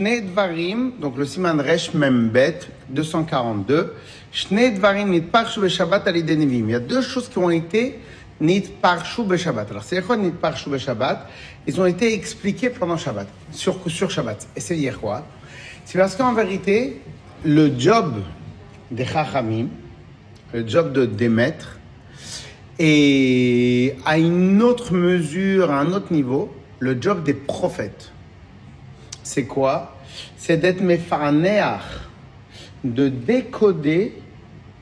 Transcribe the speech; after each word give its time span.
Shnei 0.00 0.22
Dvarim, 0.22 0.92
donc 0.98 1.18
le 1.18 1.26
Siman 1.26 1.60
Resh 1.60 1.92
Membet, 1.92 2.60
242. 2.88 3.94
Shnei 4.32 4.70
Dvarim 4.70 5.10
nit 5.10 5.20
parshu 5.20 5.68
Shabbat 5.68 6.08
al 6.08 6.14
nevim. 6.14 6.70
Il 6.70 6.72
y 6.72 6.74
a 6.74 6.80
deux 6.80 7.02
choses 7.02 7.28
qui 7.28 7.36
ont 7.36 7.50
été 7.50 7.98
nit 8.40 8.62
parshu 8.80 9.20
Shabbat. 9.36 9.70
Alors, 9.70 9.84
c'est 9.84 10.00
quoi 10.00 10.16
nit 10.16 10.30
parshu 10.30 10.70
Shabbat 10.78 11.28
Ils 11.66 11.78
ont 11.78 11.84
été 11.84 12.14
expliqués 12.14 12.70
pendant 12.70 12.96
Shabbat, 12.96 13.26
sur, 13.52 13.76
sur 13.90 14.10
Shabbat. 14.10 14.48
Et 14.56 14.60
c'est 14.60 14.74
dire 14.74 14.98
quoi? 14.98 15.26
C'est 15.84 15.98
parce 15.98 16.16
qu'en 16.16 16.32
vérité, 16.32 17.02
le 17.44 17.78
job 17.78 18.22
des 18.90 19.04
Chachamim, 19.04 19.68
le 20.54 20.66
job 20.66 20.94
de 20.94 21.04
des 21.04 21.28
maîtres, 21.28 21.78
et 22.78 23.96
à 24.06 24.16
une 24.16 24.62
autre 24.62 24.94
mesure, 24.94 25.70
à 25.70 25.80
un 25.80 25.92
autre 25.92 26.10
niveau, 26.10 26.50
le 26.78 26.96
job 26.98 27.22
des 27.22 27.34
prophètes. 27.34 28.12
C'est 29.22 29.44
quoi? 29.44 29.94
C'est 30.42 30.56
d'être 30.56 30.80
méfanéach, 30.80 31.82
de 32.82 33.08
décoder 33.08 34.22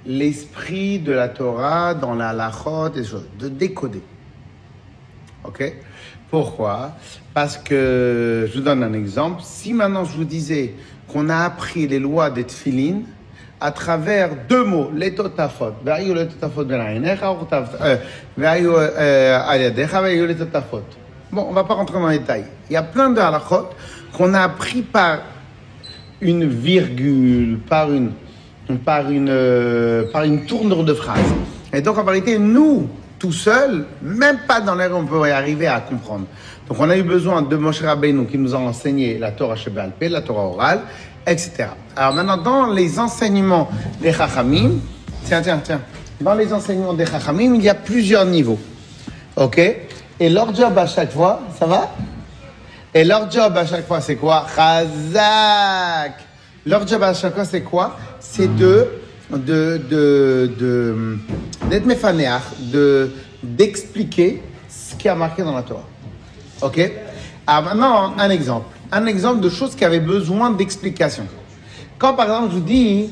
l'esprit 0.07 1.01
de 1.01 1.11
la 1.11 1.29
Torah 1.29 1.95
dans 1.95 2.15
la 2.15 2.33
lachot, 2.33 2.91
de 2.91 3.49
décoder. 3.49 4.03
Ok? 5.43 5.75
Pourquoi? 6.31 6.93
Parce 7.35 7.59
que, 7.59 8.49
je 8.49 8.57
vous 8.57 8.65
donne 8.65 8.85
un 8.85 8.93
exemple, 8.93 9.43
si 9.43 9.75
maintenant 9.75 10.05
je 10.05 10.17
vous 10.17 10.25
disais 10.25 10.75
qu'on 11.09 11.29
a 11.29 11.39
appris 11.39 11.89
les 11.89 11.99
lois 11.99 12.31
des 12.31 12.45
tfilines, 12.45 13.03
à 13.61 13.73
travers 13.73 14.31
deux 14.49 14.63
mots, 14.63 14.93
les 14.95 15.13
totafot. 15.13 15.73
Bon, 21.33 21.47
on 21.49 21.53
va 21.53 21.65
pas 21.65 21.75
rentrer 21.75 21.99
dans 21.99 22.07
les 22.07 22.21
détails. 22.21 22.45
Il 22.71 22.75
y 22.75 22.77
a 22.77 22.85
plein 22.85 23.11
de 23.11 23.19
halachot 23.19 23.71
qu'on 24.13 24.35
a 24.35 24.43
appris 24.43 24.83
par 24.83 25.19
une 26.21 26.49
virgule, 26.49 27.59
par 27.69 27.93
une, 27.93 28.11
par 28.85 29.11
une, 29.11 30.07
par 30.13 30.25
une 30.25 30.45
tournure 30.47 30.85
de 30.85 30.95
phrase. 30.95 31.33
Et 31.73 31.81
donc, 31.81 31.99
en 31.99 32.05
vérité, 32.05 32.39
nous, 32.39 32.89
tout 33.19 33.33
seuls, 33.33 33.85
même 34.03 34.39
pas 34.47 34.61
dans 34.61 34.75
l'air, 34.75 34.91
on 34.95 35.05
peut 35.05 35.29
y 35.29 35.31
arriver 35.31 35.67
à 35.67 35.81
comprendre. 35.81 36.27
Donc, 36.69 36.79
on 36.81 36.91
a 36.91 36.97
eu 36.97 37.03
besoin 37.03 37.43
de 37.43 37.57
Moshe 37.57 37.83
Rabbeinu 37.83 38.27
qui 38.27 38.39
nous 38.39 38.55
a 38.55 38.59
enseigné 38.59 39.19
la 39.19 39.33
Torah 39.33 39.57
Shebalpé, 39.57 40.09
la 40.09 40.23
Torah 40.23 40.45
orale, 40.45 40.81
etc. 41.27 41.67
Alors 41.97 42.15
maintenant, 42.15 42.37
dans 42.37 42.73
les 42.73 42.99
enseignements 42.99 43.69
des 44.01 44.13
Chachamim, 44.13 44.73
tiens, 45.25 45.43
tiens, 45.43 45.61
tiens, 45.63 45.81
dans 46.21 46.35
les 46.35 46.53
enseignements 46.53 46.95
des 46.95 47.07
Chachamim, 47.07 47.55
il 47.55 47.63
y 47.63 47.69
a 47.69 47.75
plusieurs 47.75 48.25
niveaux. 48.25 48.59
OK? 49.37 49.61
Et 50.21 50.29
leur 50.29 50.55
job 50.55 50.77
à 50.77 50.87
chaque 50.87 51.13
fois, 51.13 51.41
ça 51.59 51.67
va? 51.67 51.95
Et 52.95 53.05
leur 53.05 53.31
job 53.31 53.57
à 53.57 53.67
chaque 53.67 53.87
fois, 53.87 54.01
c'est 54.01 54.17
quoi? 54.17 54.47
Chazak 54.55 56.15
Leur 56.65 56.87
job 56.87 57.03
à 57.03 57.13
chaque 57.15 57.35
fois, 57.35 57.45
c'est 57.45 57.63
quoi? 57.63 57.97
C'est 58.21 58.55
de 58.57 58.89
de 59.31 59.81
de 59.89 61.19
d'être 61.69 61.87
de 62.73 63.11
d'expliquer 63.43 64.43
ce 64.69 64.95
qui 64.95 65.09
a 65.09 65.15
marqué 65.15 65.43
dans 65.43 65.55
la 65.55 65.63
Torah. 65.63 65.85
Ok? 66.63 66.91
Alors 67.47 67.65
maintenant 67.65 68.15
un 68.19 68.31
exemple. 68.31 68.75
Un 68.91 69.05
exemple 69.07 69.41
de 69.41 69.51
choses 69.51 69.75
qui 69.75 69.85
avaient 69.85 70.01
besoin 70.01 70.51
d'explication. 70.51 71.27
Quand 71.99 72.15
par 72.15 72.27
exemple 72.27 72.49
je 72.51 72.55
vous 72.55 72.65
dis 72.65 73.11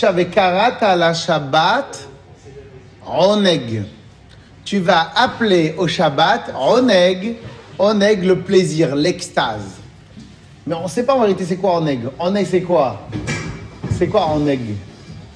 à 0.00 0.96
la 0.96 1.12
Shabbat 1.12 2.08
Oneg, 3.06 3.82
tu 4.64 4.78
vas 4.78 5.10
appeler 5.14 5.74
au 5.76 5.86
Shabbat 5.86 6.54
Oneg, 6.58 7.36
Oneg 7.82 8.22
le 8.22 8.38
plaisir, 8.38 8.94
l'extase. 8.94 9.80
Mais 10.64 10.76
on 10.76 10.84
ne 10.84 10.88
sait 10.88 11.02
pas 11.02 11.14
en 11.14 11.20
vérité 11.22 11.44
c'est 11.44 11.56
quoi 11.56 11.78
Oneg. 11.78 12.02
Oneg 12.16 12.46
c'est 12.48 12.62
quoi? 12.62 13.08
C'est 13.98 14.06
quoi 14.06 14.32
Oneg 14.36 14.60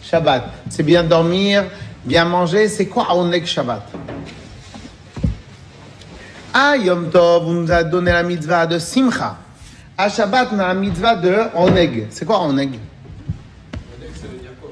Shabbat. 0.00 0.44
C'est 0.70 0.84
bien 0.84 1.02
dormir, 1.02 1.64
bien 2.04 2.24
manger. 2.24 2.68
C'est 2.68 2.86
quoi 2.86 3.12
Oneg 3.16 3.44
Shabbat? 3.44 3.82
Ah, 6.54 6.76
Yom 6.76 7.10
Tov, 7.10 7.46
vous 7.46 7.52
nous 7.52 7.72
a 7.72 7.82
donné 7.82 8.12
la 8.12 8.22
mitzvah 8.22 8.64
de 8.64 8.78
Simcha. 8.78 9.38
À 9.98 10.08
Shabbat, 10.08 10.50
on 10.52 10.58
a 10.60 10.68
la 10.68 10.74
mitzvah 10.74 11.16
de 11.16 11.36
Oneg. 11.52 12.06
C'est 12.10 12.24
quoi 12.24 12.42
Oneg 12.42 12.74
Oneg, 12.74 14.10
ça 14.14 14.28
dire 14.28 14.50
quoi 14.60 14.70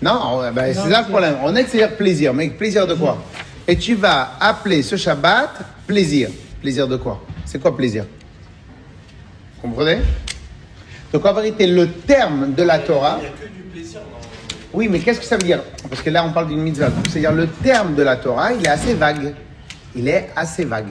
Non, 0.00 0.52
ben, 0.52 0.72
c'est 0.72 0.88
ça 0.92 1.00
le 1.02 1.08
problème. 1.08 1.38
Oneg, 1.42 1.66
c'est 1.68 1.78
dire 1.78 1.96
plaisir. 1.96 2.32
Mais 2.32 2.50
plaisir 2.50 2.86
de 2.86 2.94
quoi? 2.94 3.18
Et 3.66 3.76
tu 3.76 3.96
vas 3.96 4.34
appeler 4.38 4.84
ce 4.84 4.94
Shabbat 4.94 5.50
plaisir. 5.88 6.30
Plaisir 6.60 6.88
de 6.88 6.96
quoi? 6.96 7.24
C'est 7.44 7.60
quoi 7.60 7.76
plaisir? 7.76 8.04
Vous 9.56 9.62
comprenez? 9.62 9.98
Donc 11.12 11.24
en 11.24 11.32
vérité, 11.32 11.66
le 11.66 11.90
terme 11.90 12.54
de 12.54 12.62
la 12.62 12.78
Torah. 12.80 13.18
Il 13.18 13.22
n'y 13.22 13.26
a 13.26 13.30
que 13.30 13.54
du 13.54 13.62
plaisir, 13.62 14.00
non 14.00 14.18
Oui, 14.72 14.88
mais 14.88 14.98
qu'est-ce 14.98 15.20
que 15.20 15.24
ça 15.24 15.36
veut 15.36 15.42
dire? 15.42 15.62
Parce 15.88 16.02
que 16.02 16.10
là, 16.10 16.24
on 16.24 16.32
parle 16.32 16.48
d'une 16.48 16.60
mitzvah. 16.60 16.90
C'est-à-dire, 17.08 17.32
le 17.32 17.46
terme 17.46 17.94
de 17.94 18.02
la 18.02 18.16
Torah, 18.16 18.52
il 18.52 18.64
est 18.64 18.68
assez 18.68 18.94
vague. 18.94 19.34
Il 19.94 20.08
est 20.08 20.30
assez 20.36 20.64
vague. 20.64 20.88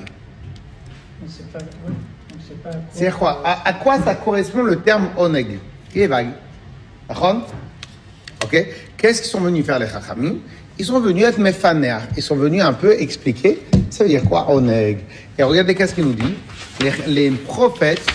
C'est 1.27 1.51
pas... 1.51 1.59
C'est 2.91 3.11
quoi? 3.11 3.43
À, 3.43 3.73
quoi 3.73 3.99
ça 4.01 4.15
correspond 4.15 4.63
le 4.63 4.77
terme 4.77 5.09
oneg? 5.17 5.59
Il 5.93 6.01
est 6.01 6.07
vague. 6.07 6.29
Ok? 7.09 8.65
Qu'est-ce 8.97 9.21
qu'ils 9.21 9.31
sont 9.31 9.41
venus 9.41 9.65
faire 9.65 9.79
les 9.79 9.87
chachamim? 9.87 10.37
Ils 10.79 10.85
sont 10.85 10.99
venus 10.99 11.25
être 11.25 11.39
mefaner. 11.39 11.97
Ils 12.15 12.23
sont 12.23 12.35
venus 12.35 12.63
un 12.63 12.73
peu 12.73 12.93
expliquer 12.99 13.63
ça 13.89 14.03
veut 14.03 14.09
dire 14.09 14.23
quoi 14.23 14.51
oneg? 14.51 14.99
Et 15.37 15.43
regardez 15.43 15.75
qu'est-ce 15.75 15.93
qu'il 15.93 16.05
nous 16.05 16.13
dit? 16.13 16.35
Les, 17.07 17.31
prophètes, 17.31 18.05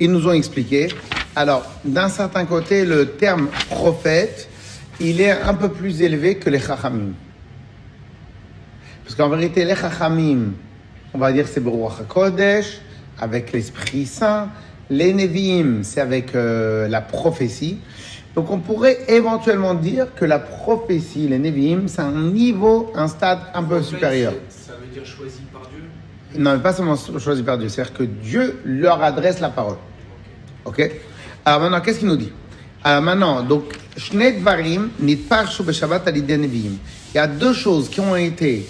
ils 0.00 0.10
nous 0.10 0.26
ont 0.26 0.32
expliqué. 0.32 0.88
Alors, 1.36 1.64
d'un 1.84 2.08
certain 2.08 2.44
côté, 2.44 2.84
le 2.84 3.10
terme 3.10 3.48
prophète, 3.70 4.48
il 5.00 5.20
est 5.20 5.30
un 5.30 5.54
peu 5.54 5.68
plus 5.68 6.02
élevé 6.02 6.36
que 6.36 6.50
les 6.50 6.58
chachamim. 6.58 7.12
Parce 9.04 9.14
qu'en 9.14 9.28
vérité, 9.28 9.64
les 9.64 9.76
chachamim, 9.76 10.52
on 11.14 11.18
va 11.18 11.32
dire 11.32 11.46
c'est 11.46 11.60
Beruach 11.60 12.00
HaKodesh, 12.00 12.80
avec 13.20 13.52
l'Esprit 13.52 14.06
Saint. 14.06 14.48
Les 14.90 15.12
Nevi'im, 15.12 15.82
c'est 15.82 16.00
avec 16.00 16.34
euh, 16.34 16.88
la 16.88 17.02
prophétie. 17.02 17.78
Donc 18.34 18.50
on 18.50 18.58
pourrait 18.58 18.98
éventuellement 19.08 19.74
dire 19.74 20.14
que 20.14 20.24
la 20.24 20.38
prophétie, 20.38 21.28
les 21.28 21.38
Nevi'im, 21.38 21.88
c'est 21.88 22.02
un 22.02 22.12
niveau, 22.12 22.92
un 22.94 23.08
stade 23.08 23.40
un 23.52 23.62
peu 23.62 23.82
supérieur. 23.82 24.32
Ça 24.48 24.72
veut 24.80 24.86
dire 24.86 24.87
choisi 25.08 25.40
par 25.52 25.62
Dieu 25.62 25.82
Non, 26.38 26.54
mais 26.54 26.62
pas 26.62 26.72
seulement 26.72 26.96
choisi 26.96 27.42
par 27.42 27.58
Dieu, 27.58 27.68
c'est-à-dire 27.68 27.94
que 27.94 28.04
Dieu 28.04 28.60
leur 28.64 29.02
adresse 29.02 29.40
la 29.40 29.50
parole. 29.50 29.78
Ok? 30.64 30.90
Alors 31.44 31.60
maintenant, 31.60 31.80
qu'est-ce 31.80 32.00
qu'il 32.00 32.08
nous 32.08 32.16
dit? 32.16 32.32
Alors 32.84 33.02
maintenant, 33.02 33.42
donc, 33.42 33.64
Il 34.12 34.20
y 37.14 37.18
a 37.18 37.26
deux 37.26 37.52
choses 37.52 37.88
qui 37.88 38.00
ont 38.00 38.14
été 38.14 38.68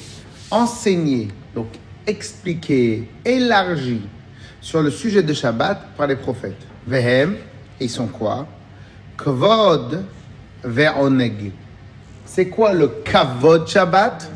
enseignées, 0.50 1.28
donc 1.54 1.68
expliquées, 2.06 3.08
élargies 3.24 4.00
sur 4.60 4.80
le 4.82 4.90
sujet 4.90 5.22
de 5.22 5.34
Shabbat 5.34 5.88
par 5.96 6.06
les 6.06 6.16
prophètes. 6.16 6.60
Vehem, 6.86 7.36
ils 7.80 7.90
sont 7.90 8.06
quoi? 8.06 8.46
Kvod 9.18 10.04
ve'oneg. 10.64 11.52
C'est 12.24 12.48
quoi 12.48 12.72
le 12.72 12.88
kavod 12.88 13.68
Shabbat? 13.68 14.30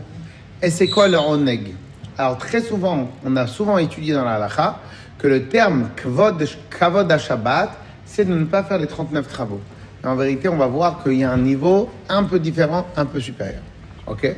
Et 0.60 0.70
c'est 0.70 0.88
quoi 0.88 1.08
le 1.08 1.18
oneg? 1.18 1.74
Alors 2.18 2.38
très 2.38 2.60
souvent, 2.60 3.10
on 3.24 3.36
a 3.36 3.46
souvent 3.46 3.78
étudié 3.78 4.14
dans 4.14 4.24
la 4.24 4.34
halakha 4.34 4.78
que 5.18 5.26
le 5.28 5.44
terme 5.44 5.88
kvod, 5.96 6.46
kavod 6.78 7.10
à 7.10 7.18
Shabbat, 7.18 7.70
c'est 8.04 8.24
de 8.24 8.34
ne 8.34 8.44
pas 8.44 8.62
faire 8.64 8.78
les 8.78 8.86
39 8.86 9.26
travaux. 9.28 9.60
Mais 10.02 10.10
en 10.10 10.16
vérité, 10.16 10.48
on 10.48 10.56
va 10.56 10.66
voir 10.66 11.02
qu'il 11.02 11.14
y 11.14 11.24
a 11.24 11.30
un 11.30 11.38
niveau 11.38 11.90
un 12.08 12.24
peu 12.24 12.38
différent, 12.38 12.86
un 12.96 13.06
peu 13.06 13.20
supérieur. 13.20 13.62
Ok? 14.06 14.34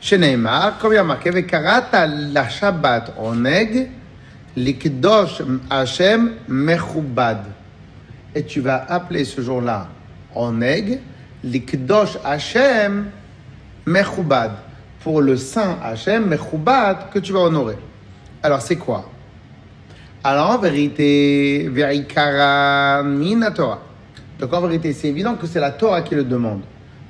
Chez 0.00 0.18
Neymar, 0.18 0.78
comme 0.78 0.92
il 0.92 0.96
y 0.96 0.98
a 0.98 1.04
marqué, 1.04 1.30
la 1.30 2.48
Shabbat 2.48 3.14
oneg, 3.18 3.90
Likdosh 4.56 5.42
Hashem 5.70 6.32
Mechubad. 6.48 7.44
Et 8.34 8.44
tu 8.44 8.60
vas 8.60 8.84
appeler 8.88 9.24
ce 9.24 9.40
jour-là 9.40 9.88
Oneg, 10.34 11.00
Likdosh 11.44 12.18
Hashem 12.24 13.06
Mechubad. 13.86 14.52
Pour 15.02 15.20
le 15.20 15.36
saint 15.36 15.78
Hashem 15.82 16.26
Mechubad 16.26 17.10
que 17.12 17.18
tu 17.18 17.32
vas 17.32 17.40
honorer. 17.40 17.78
Alors 18.42 18.62
c'est 18.62 18.76
quoi? 18.76 19.08
Alors 20.24 20.50
en 20.50 20.58
vérité, 20.58 21.68
Verikara 21.68 23.02
Torah. 23.54 23.80
Donc 24.38 24.52
en 24.52 24.60
vérité, 24.60 24.92
c'est 24.92 25.08
évident 25.08 25.34
que 25.34 25.46
c'est 25.46 25.60
la 25.60 25.72
Torah 25.72 26.02
qui 26.02 26.14
le 26.14 26.24
demande. 26.24 26.60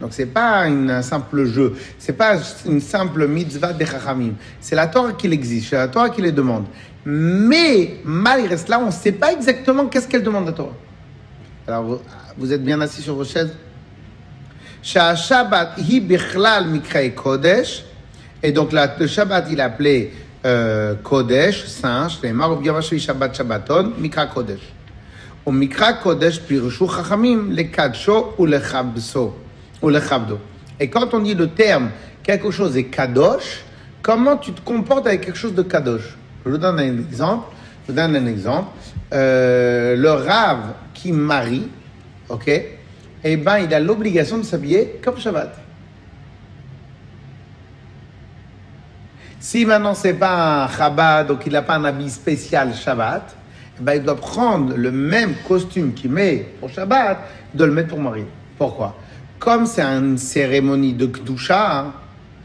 Donc 0.01 0.13
c'est 0.13 0.27
pas 0.27 0.63
un 0.65 1.01
simple 1.03 1.45
jeu, 1.45 1.75
c'est 1.99 2.15
pas 2.15 2.37
une 2.67 2.81
simple 2.81 3.29
mitzvah 3.29 3.73
de 3.73 3.85
chachamim. 3.85 4.33
C'est 4.61 4.75
la 4.75 4.89
Torah 4.89 5.13
qui 5.13 5.29
l'exige, 5.29 5.69
c'est 5.71 5.77
la 5.77 5.89
Torah 5.89 6.11
qui 6.11 6.21
les 6.21 6.33
demande. 6.33 6.65
Mais 7.05 8.01
malgré 8.05 8.57
cela, 8.57 8.81
on 8.81 8.87
ne 8.87 8.91
sait 8.91 9.13
pas 9.13 9.33
exactement 9.33 9.87
qu'est-ce 9.87 10.09
qu'elle 10.09 10.23
demande 10.23 10.49
à 10.49 10.53
Torah. 10.53 10.75
Alors, 11.69 12.01
vous, 12.37 12.53
êtes 12.53 12.65
bien 12.65 12.81
assis 12.81 13.03
sur 13.03 13.15
vos 13.15 13.25
chaises? 13.25 13.55
Shabbat 14.83 15.79
hi 15.79 16.01
bichlal 16.01 16.67
kodesh. 17.15 17.85
Et 18.43 18.53
donc, 18.53 18.73
le 18.73 19.07
Shabbat, 19.07 19.47
il 19.51 19.61
appelé 19.61 20.13
euh, 20.45 20.95
Kodesh, 21.03 21.67
saint, 21.67 22.09
Shabbat 22.09 23.37
Shabbaton, 23.37 23.93
mikra 23.99 24.27
kodesh. 24.27 24.73
Au 25.45 25.51
Mikra 25.51 25.95
Kodesh 25.95 26.41
Pirushu 26.41 26.87
Chachamim, 26.87 27.51
le 27.51 27.65
Kadsho 27.65 28.35
ou 28.39 28.47
le 28.47 28.61
Chabso, 28.61 29.35
ou 29.81 29.89
le 29.89 30.01
Chabdo. 30.01 30.39
Et 30.79 30.89
quand 30.89 31.13
on 31.15 31.19
dit 31.19 31.35
le 31.35 31.49
terme 31.49 31.91
quelque 32.23 32.53
chose 32.53 32.77
est 32.77 32.85
Kadosh, 32.85 33.65
comment 34.03 34.37
tu 34.37 34.53
te 34.53 34.61
comportes 34.61 35.07
avec 35.09 35.23
quelque 35.23 35.39
chose 35.39 35.55
de 35.55 35.63
Kadosh? 35.63 36.17
Je 36.45 36.51
vous 36.51 36.59
donne 36.59 36.79
un 36.79 36.99
exemple. 36.99 37.47
Je 37.83 37.93
vous 37.93 37.97
donne 37.99 38.15
un 38.15 38.27
exemple. 38.27 38.69
Euh, 39.13 39.97
le 39.97 40.13
Rav 40.13 40.59
qui 40.95 41.11
marie, 41.11 41.69
ok, 42.29 42.49
eh 43.25 43.37
ben, 43.37 43.59
il 43.59 43.73
a 43.73 43.81
l'obligation 43.81 44.39
de 44.39 44.43
s'habiller 44.43 45.01
comme 45.03 45.19
Shabbat. 45.19 45.55
Si 49.39 49.65
maintenant 49.65 49.95
c'est 49.95 50.15
pas 50.15 50.65
un 50.65 50.69
Chabad, 50.69 51.27
donc 51.27 51.43
il 51.47 51.53
n'a 51.53 51.63
pas 51.63 51.75
un 51.75 51.85
habit 51.85 52.11
spécial 52.11 52.75
Shabbat, 52.75 53.37
eh 53.79 53.83
ben, 53.83 53.95
il 53.95 54.03
doit 54.03 54.17
prendre 54.17 54.77
le 54.77 54.91
même 54.93 55.35
costume 55.47 55.95
qu'il 55.95 56.11
met 56.11 56.47
pour 56.61 56.69
Shabbat, 56.69 57.19
de 57.55 57.65
le 57.65 57.73
mettre 57.73 57.89
pour 57.89 58.01
marier. 58.01 58.27
Pourquoi? 58.59 58.97
Comme 59.39 59.67
c'est 59.67 59.83
une 59.83 60.19
cérémonie 60.19 60.93
de 60.93 61.07
Kdusha, 61.07 61.81
hein, 61.81 61.93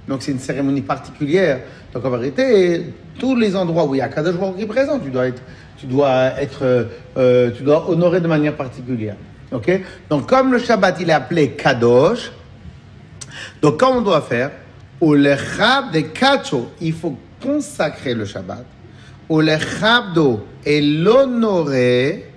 donc 0.07 0.24
c'est 0.24 0.31
une 0.31 0.39
cérémonie 0.39 0.81
particulière, 0.81 1.59
donc 1.94 2.03
en 2.06 2.09
vérité, 2.09 2.94
tous 3.19 3.35
les 3.35 3.56
endroits 3.56 3.85
où 3.85 3.95
il 3.95 4.00
y 4.00 4.01
a 4.01 4.07
Kadosh 4.07 4.35
qui 4.56 4.63
est 4.63 4.68
présent, 4.68 5.00
tu 5.00 5.09
dois 5.09 5.27
être, 5.27 5.41
tu 5.77 5.85
dois 5.85 6.39
être, 6.41 6.63
euh, 6.63 6.83
euh, 7.18 7.51
tu 7.51 7.63
dois 7.63 7.89
honorer 7.89 8.21
de 8.21 8.27
manière 8.27 8.56
particulière. 8.56 9.15
Donc 9.52 10.28
comme 10.28 10.52
le 10.52 10.60
Shabbat 10.60 11.00
il 11.00 11.10
est 11.10 11.14
appelé 11.14 11.52
Kadosh, 11.52 12.32
donc 13.62 13.78
comment 13.80 14.00
on 14.00 14.02
doit 14.02 14.22
faire? 14.22 14.52
Il 16.82 16.94
faut 16.94 17.18
consacrer 17.42 18.14
le 18.14 18.26
Shabbat. 18.26 18.66
Et 20.66 20.82
l'honorer 20.82 22.32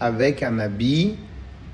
avec 0.00 0.42
un 0.42 0.58
habit 0.58 1.16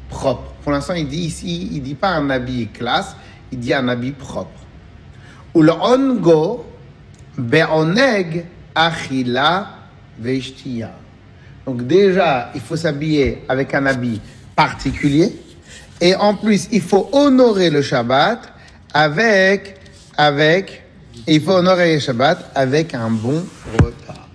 propre. 0.08 0.52
Pour 0.62 0.72
l'instant, 0.72 0.94
il 0.94 1.08
dit 1.08 1.20
ici, 1.20 1.68
il 1.72 1.82
dit 1.82 1.94
pas 1.94 2.10
un 2.10 2.30
habit 2.30 2.68
classe, 2.68 3.16
il 3.52 3.58
dit 3.58 3.74
un 3.74 3.88
habit 3.88 4.12
propre. 4.12 4.60
Ou 5.54 5.62
le 5.62 5.72
ongo 5.72 6.66
be'oneg 7.38 8.46
achila 8.74 9.68
veishtiya. 10.18 11.03
Donc 11.66 11.86
déjà, 11.86 12.50
il 12.54 12.60
faut 12.60 12.76
s'habiller 12.76 13.42
avec 13.48 13.74
un 13.74 13.86
habit 13.86 14.20
particulier. 14.54 15.32
Et 16.00 16.14
en 16.14 16.34
plus, 16.34 16.68
il 16.72 16.82
faut 16.82 17.08
honorer 17.12 17.70
le 17.70 17.80
Shabbat 17.80 18.52
avec, 18.92 19.76
avec, 20.16 20.84
il 21.26 21.40
faut 21.40 21.52
honorer 21.52 21.94
le 21.94 22.00
Shabbat 22.00 22.50
avec 22.54 22.94
un 22.94 23.10
bon 23.10 23.44
repas. 23.80 24.28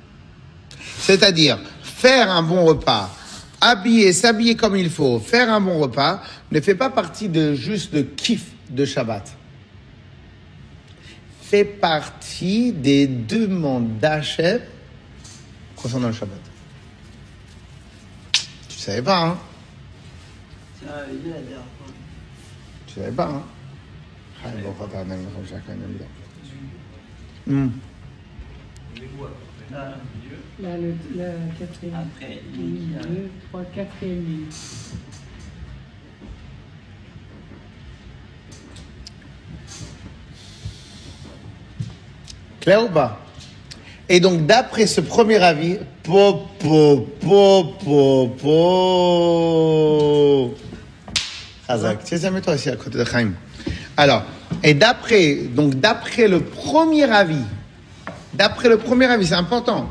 C'est-à-dire, 1.00 1.60
faire 1.82 2.32
un 2.32 2.42
bon 2.42 2.66
repas, 2.66 3.10
habiller, 3.62 4.14
s'habiller 4.14 4.56
comme 4.56 4.76
il 4.76 4.90
faut, 4.90 5.20
faire 5.20 5.52
un 5.52 5.62
bon 5.62 5.80
repas, 5.80 6.22
ne 6.52 6.60
fait 6.62 6.76
pas 6.76 6.90
partie 6.90 7.30
de 7.30 7.54
juste 7.54 7.94
de 7.94 8.02
kiff 8.02 8.46
de 8.70 8.86
Shabbat. 8.86 9.28
Fait 11.44 11.66
partie 11.66 12.72
des 12.72 13.08
demandes 13.08 14.00
d'Hachem 14.00 14.62
concernant 15.76 16.08
le 16.08 16.14
Shabbat. 16.14 16.40
Tu 18.80 18.86
savais 18.86 19.02
pas, 19.02 19.26
hein 19.26 19.38
Ça, 20.82 21.04
il 21.12 21.28
est 21.30 21.34
la 21.34 21.42
dernière 21.42 21.58
fois. 21.58 21.94
Tu 22.88 22.94
savais 22.94 23.12
pas, 23.12 23.26
hein 23.28 23.44
Ah, 24.42 24.48
aime 25.84 25.98
bien. 25.98 26.08
Hmm. 27.46 27.70
Près. 28.96 29.76
Ah, 29.76 29.96
Là, 30.62 30.78
le, 30.78 30.94
quatrième. 31.60 31.96
Après, 31.96 32.42
y 32.58 32.96
a- 32.98 33.02
deux, 33.04 33.30
trois, 33.50 33.64
quatrième 33.66 34.24
ligne. 34.26 34.46
Ou 42.86 42.88
pas? 42.90 43.20
Et 44.12 44.20
donc, 44.20 44.48
d'après 44.48 44.88
ce 44.88 45.02
premier 45.02 45.38
avis, 45.38 45.78
po, 46.02 46.48
po, 46.58 47.08
po, 47.22 47.76
po, 47.86 48.36
po. 48.42 49.76
Hazak. 51.68 52.04
Tiens, 52.04 52.32
mets-toi 52.32 52.56
ici 52.56 52.70
à 52.70 52.76
côté 52.76 52.98
de 52.98 53.06
Chaim. 53.06 53.34
Alors, 53.96 54.24
et 54.64 54.74
d'après, 54.74 55.36
donc 55.36 55.76
d'après 55.76 56.28
le 56.28 56.40
premier 56.40 57.04
avis, 57.04 57.44
d'après 58.34 58.68
le 58.68 58.78
premier 58.78 59.06
avis, 59.06 59.28
c'est 59.28 59.36
important. 59.36 59.88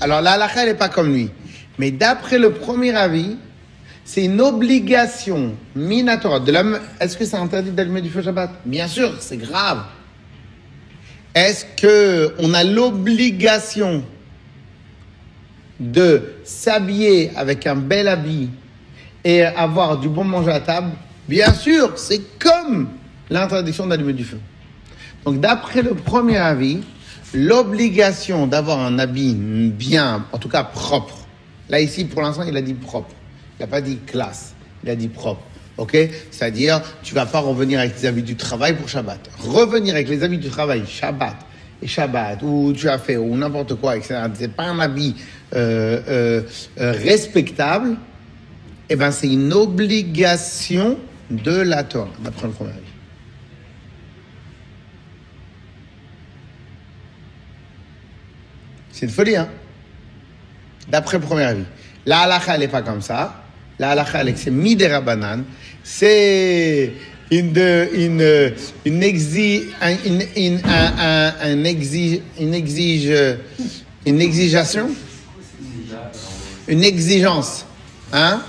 Alors, 0.00 0.20
la 0.20 0.32
halakha, 0.32 0.62
elle 0.62 0.70
n'est 0.70 0.74
pas 0.74 0.88
comme 0.88 1.14
lui. 1.14 1.30
Mais 1.78 1.92
d'après 1.92 2.38
le 2.38 2.50
premier 2.52 2.92
avis, 2.96 3.36
c'est 4.04 4.24
une 4.24 4.40
obligation 4.40 5.54
minatora. 5.76 6.40
De 6.40 6.50
la... 6.50 6.64
Est-ce 6.98 7.16
que 7.16 7.24
c'est 7.24 7.36
interdit 7.36 7.70
d'allumer 7.70 8.00
du 8.00 8.10
feu 8.10 8.20
Shabbat? 8.20 8.50
Bien 8.64 8.88
sûr, 8.88 9.14
c'est 9.20 9.36
grave. 9.36 9.84
Est-ce 11.34 11.64
que 11.76 12.34
on 12.38 12.54
a 12.54 12.64
l'obligation 12.64 14.02
de 15.78 16.34
s'habiller 16.44 17.30
avec 17.36 17.66
un 17.66 17.76
bel 17.76 18.08
habit 18.08 18.50
et 19.24 19.42
avoir 19.42 19.98
du 19.98 20.08
bon 20.08 20.24
manger 20.24 20.50
à 20.50 20.60
table? 20.60 20.90
Bien 21.28 21.52
sûr, 21.52 21.92
c'est 21.96 22.38
comme 22.38 22.88
l'interdiction 23.30 23.86
d'allumer 23.86 24.14
du 24.14 24.24
feu. 24.24 24.40
Donc, 25.24 25.40
d'après 25.40 25.82
le 25.82 25.94
premier 25.94 26.38
avis, 26.38 26.80
l'obligation 27.34 28.46
d'avoir 28.46 28.80
un 28.80 28.98
habit 28.98 29.34
bien, 29.34 30.24
en 30.32 30.38
tout 30.38 30.48
cas 30.48 30.64
propre. 30.64 31.26
Là, 31.68 31.80
ici, 31.80 32.06
pour 32.06 32.22
l'instant, 32.22 32.44
il 32.44 32.56
a 32.56 32.62
dit 32.62 32.74
propre. 32.74 33.14
Il 33.58 33.62
n'a 33.62 33.66
pas 33.66 33.80
dit 33.80 33.98
classe. 34.06 34.54
Il 34.82 34.90
a 34.90 34.96
dit 34.96 35.08
propre. 35.08 35.42
OK? 35.78 35.96
C'est-à-dire, 36.30 36.82
tu 37.02 37.14
vas 37.14 37.24
pas 37.24 37.38
revenir 37.38 37.78
avec 37.78 37.96
tes 37.96 38.06
habits 38.06 38.22
du 38.22 38.36
travail 38.36 38.74
pour 38.74 38.88
Shabbat. 38.88 39.20
Revenir 39.38 39.94
avec 39.94 40.08
les 40.08 40.22
habits 40.22 40.38
du 40.38 40.50
travail, 40.50 40.82
Shabbat, 40.86 41.36
et 41.80 41.86
Shabbat, 41.86 42.42
ou 42.42 42.72
tu 42.76 42.88
as 42.88 42.98
fait, 42.98 43.16
ou 43.16 43.36
n'importe 43.36 43.76
quoi, 43.76 43.96
etc. 43.96 44.20
C'est 44.34 44.52
pas 44.52 44.64
un 44.64 44.80
habit 44.80 45.14
euh, 45.54 46.00
euh, 46.08 46.42
euh, 46.80 46.92
respectable. 46.92 47.96
Eh 48.90 48.96
ben, 48.96 49.12
c'est 49.12 49.28
une 49.28 49.52
obligation 49.52 50.98
de 51.30 51.60
la 51.60 51.84
Torah, 51.84 52.08
d'après 52.20 52.48
le 52.48 52.52
premier 52.52 52.70
avis. 52.70 52.80
C'est 58.90 59.06
une 59.06 59.12
folie, 59.12 59.36
hein? 59.36 59.48
D'après 60.88 61.18
le 61.18 61.22
premier 61.22 61.44
avis. 61.44 61.64
La 62.04 62.20
halakha, 62.22 62.54
elle 62.54 62.60
n'est 62.60 62.68
pas 62.68 62.82
comme 62.82 63.02
ça. 63.02 63.44
La 63.78 63.90
halakha, 63.90 64.20
elle 64.20 64.28
est- 64.30 64.36
c'est 64.36 64.50
midera 64.50 65.00
banane. 65.00 65.44
C'est 65.84 66.92
une, 67.30 67.52
de- 67.52 67.88
une, 67.94 68.52
une, 68.84 69.02
exi, 69.02 69.64
un, 69.80 69.92
une, 70.04 70.22
une, 70.36 70.60
un, 70.64 71.32
un, 71.42 71.64
exige, 71.64 72.20
une 72.40 72.54
exige, 72.54 73.12
une 74.06 74.20
exigeation, 74.20 74.88
une 76.66 76.82
exigence, 76.84 77.64
hein? 78.12 78.40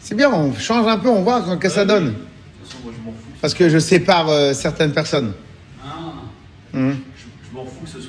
C'est 0.00 0.14
bien, 0.14 0.30
on 0.30 0.54
change 0.54 0.86
un 0.86 0.98
peu, 0.98 1.08
on 1.08 1.22
voit 1.22 1.44
ce 1.48 1.54
que 1.56 1.68
ça 1.70 1.84
donne. 1.84 2.14
Parce 3.40 3.54
que 3.54 3.68
je 3.70 3.78
sépare 3.78 4.28
euh, 4.28 4.52
certaines 4.52 4.92
personnes. 4.92 5.32
Ah, 5.82 6.12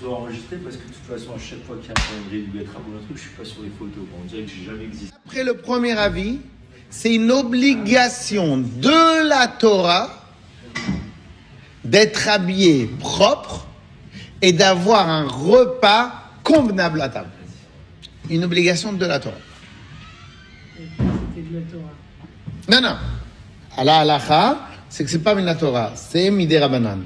Enregistré 0.08 0.58
parce 0.58 0.78
que 0.78 0.88
de 0.88 0.94
toute 0.94 1.20
façon, 1.20 1.36
à 1.36 1.40
chaque 1.40 1.64
fois 1.66 1.78
qu'il 1.78 1.88
y 1.88 1.92
a 1.92 2.54
un 2.54 2.58
lettre 2.58 2.72
ou 2.76 2.96
un 2.96 3.04
truc, 3.06 3.18
je 3.18 3.22
suis 3.22 3.32
pas 3.32 3.46
sur 3.46 3.64
les 3.64 3.70
photos. 3.70 4.04
On 4.22 4.26
dirait 4.26 4.44
que 4.44 4.52
j'ai 4.52 4.66
jamais 4.66 4.84
existé. 4.84 5.16
Après 5.26 5.44
le 5.44 5.56
premier 5.58 5.98
avis, 5.98 6.40
c'est 6.90 7.16
une 7.16 7.32
obligation 7.32 8.58
de 8.58 9.28
la 9.28 9.48
Torah 9.48 10.10
d'être 11.84 12.28
habillé 12.30 12.88
propre 13.00 13.68
et 14.42 14.54
d'avoir 14.54 15.10
un 15.10 15.28
repas 15.28 16.12
convenable 16.44 17.02
à 17.02 17.10
table. 17.10 17.30
Une 18.30 18.44
obligation 18.44 18.94
de 18.94 19.06
la 19.06 19.20
Torah. 19.20 19.34
Non, 22.70 22.82
non. 22.82 22.96
À 23.78 23.84
la 23.84 23.98
halacha, 24.00 24.60
c'est 24.90 25.04
que 25.04 25.10
c'est 25.10 25.20
pas 25.20 25.34
la 25.36 25.56
Torah, 25.56 25.94
c'est 25.96 26.32
midera 26.32 26.68
banane. 26.68 27.06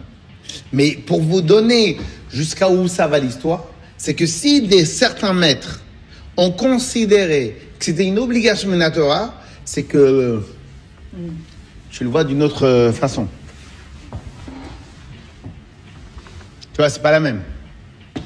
Mais 0.72 0.92
pour 0.92 1.22
vous 1.22 1.42
donner 1.42 1.98
jusqu'à 2.32 2.70
où 2.70 2.88
ça 2.88 3.08
va 3.08 3.20
l'histoire, 3.20 3.66
c'est 3.98 4.14
que 4.14 4.26
si 4.26 4.62
des 4.62 4.86
certains 4.86 5.34
maîtres 5.34 5.82
ont 6.38 6.52
considéré 6.52 7.58
que 7.78 7.86
c'était 7.86 8.06
une 8.06 8.20
obligation 8.20 8.70
Torah, 8.94 9.34
c'est 9.66 9.84
que 9.84 10.42
tu 11.92 12.04
le 12.04 12.10
vois 12.10 12.24
d'une 12.24 12.44
autre 12.44 12.66
euh, 12.66 12.92
façon. 12.92 13.28
Tu 16.74 16.78
vois, 16.78 16.90
c'est 16.90 17.02
pas 17.02 17.12
la 17.12 17.20
même. 17.20 17.42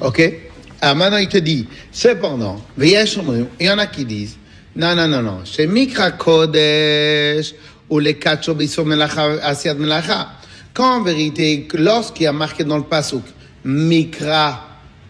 Ok? 0.00 0.22
Alors 0.80 0.96
maintenant, 0.96 1.18
il 1.18 1.28
te 1.28 1.38
dit, 1.38 1.66
cependant, 1.90 2.62
il 2.78 2.90
y 3.60 3.70
en 3.70 3.78
a 3.78 3.86
qui 3.86 4.04
disent, 4.04 4.36
non, 4.76 4.94
non, 4.94 5.08
non, 5.08 5.22
non, 5.22 5.44
chez 5.44 5.66
Mikra 5.66 6.12
Kodesh 6.12 7.54
ou 7.88 7.98
les 7.98 8.14
Kacho 8.14 8.54
Melacha, 8.84 9.24
Asiat 9.42 9.74
Melacha, 9.74 10.32
quand 10.72 10.98
en 10.98 11.02
vérité, 11.02 11.66
lorsqu'il 11.74 12.24
y 12.24 12.26
a 12.26 12.32
marqué 12.32 12.64
dans 12.64 12.76
le 12.76 12.84
Pasuk 12.84 13.22
Mikra 13.64 14.68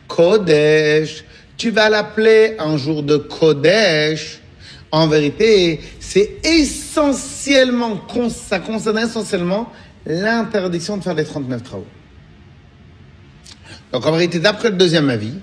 Kodesh. 0.09 1.25
Tu 1.57 1.71
vas 1.71 1.89
l'appeler 1.89 2.57
un 2.59 2.77
jour 2.77 3.03
de 3.03 3.17
Kodesh. 3.17 4.41
En 4.91 5.09
vérité, 5.09 5.81
c'est 5.99 6.37
essentiellement, 6.45 8.01
ça 8.31 8.61
concerne 8.61 8.99
essentiellement 8.99 9.73
l'interdiction 10.07 10.97
de 10.97 11.03
faire 11.03 11.15
les 11.15 11.25
39 11.25 11.63
travaux. 11.63 11.87
Donc 13.93 14.07
en 14.07 14.13
vérité, 14.13 14.39
d'après 14.39 14.71
le 14.71 14.77
deuxième 14.77 15.11
avis, 15.11 15.35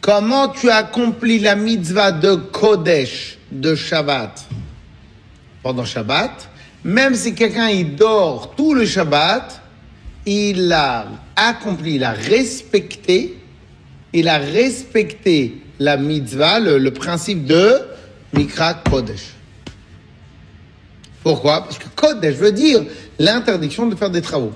comment 0.00 0.48
tu 0.48 0.70
accomplis 0.70 1.38
la 1.38 1.56
mitzvah 1.56 2.12
de 2.12 2.34
Kodesh 2.34 3.38
de 3.50 3.74
Shabbat 3.74 4.46
pendant 5.62 5.84
Shabbat, 5.84 6.48
même 6.84 7.14
si 7.14 7.34
quelqu'un 7.34 7.68
il 7.68 7.96
dort 7.96 8.54
tout 8.56 8.74
le 8.74 8.86
Shabbat, 8.86 9.59
il 10.26 10.72
a 10.72 11.06
accompli, 11.36 11.96
il 11.96 12.04
a 12.04 12.12
respecté, 12.12 13.36
il 14.12 14.28
a 14.28 14.38
respecté 14.38 15.62
la 15.78 15.96
mitzvah, 15.96 16.60
le, 16.60 16.90
principe 16.90 17.46
de 17.46 17.80
Mikra 18.34 18.74
Kodesh. 18.74 19.34
Pourquoi? 21.22 21.64
Parce 21.64 21.78
que 21.78 21.88
Kodesh 21.94 22.36
veut 22.36 22.52
dire 22.52 22.82
l'interdiction 23.18 23.86
de 23.86 23.94
faire 23.94 24.10
des 24.10 24.22
travaux. 24.22 24.52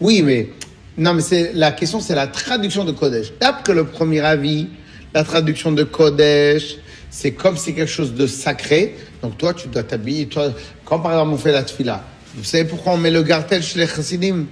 Oui, 0.00 0.22
mais 0.22 0.50
non, 0.96 1.14
mais 1.14 1.22
c'est 1.22 1.52
la 1.54 1.72
question, 1.72 2.00
c'est 2.00 2.14
la 2.14 2.26
traduction 2.26 2.84
de 2.84 2.92
Kodesh. 2.92 3.32
D'après 3.40 3.74
le 3.74 3.86
premier 3.86 4.20
avis, 4.20 4.68
la 5.14 5.24
traduction 5.24 5.72
de 5.72 5.84
Kodesh, 5.84 6.76
c'est 7.10 7.32
comme 7.32 7.56
c'est 7.56 7.72
quelque 7.72 7.90
chose 7.90 8.14
de 8.14 8.26
sacré. 8.26 8.96
Donc 9.22 9.38
toi, 9.38 9.54
tu 9.54 9.68
dois 9.68 9.84
t'habiller. 9.84 10.26
Toi, 10.26 10.52
quand 10.84 10.98
par 10.98 11.12
exemple 11.12 11.32
on 11.32 11.38
fait 11.38 11.52
la 11.52 11.62
tfila, 11.62 12.04
vous 12.34 12.44
savez 12.44 12.64
pourquoi 12.64 12.92
on 12.92 12.96
met 12.98 13.10
le 13.10 13.22
gartel 13.22 13.62
chez 13.62 13.78
les 13.78 13.86
chassidim 13.86 14.46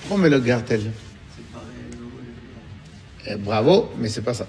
Pourquoi 0.00 0.16
on 0.16 0.20
met 0.20 0.30
le 0.30 0.40
gartel 0.40 0.80
C'est. 3.24 3.32
Eh, 3.32 3.36
Bravo, 3.36 3.90
mais 3.98 4.08
c'est 4.08 4.22
pas 4.22 4.34
ça. 4.34 4.46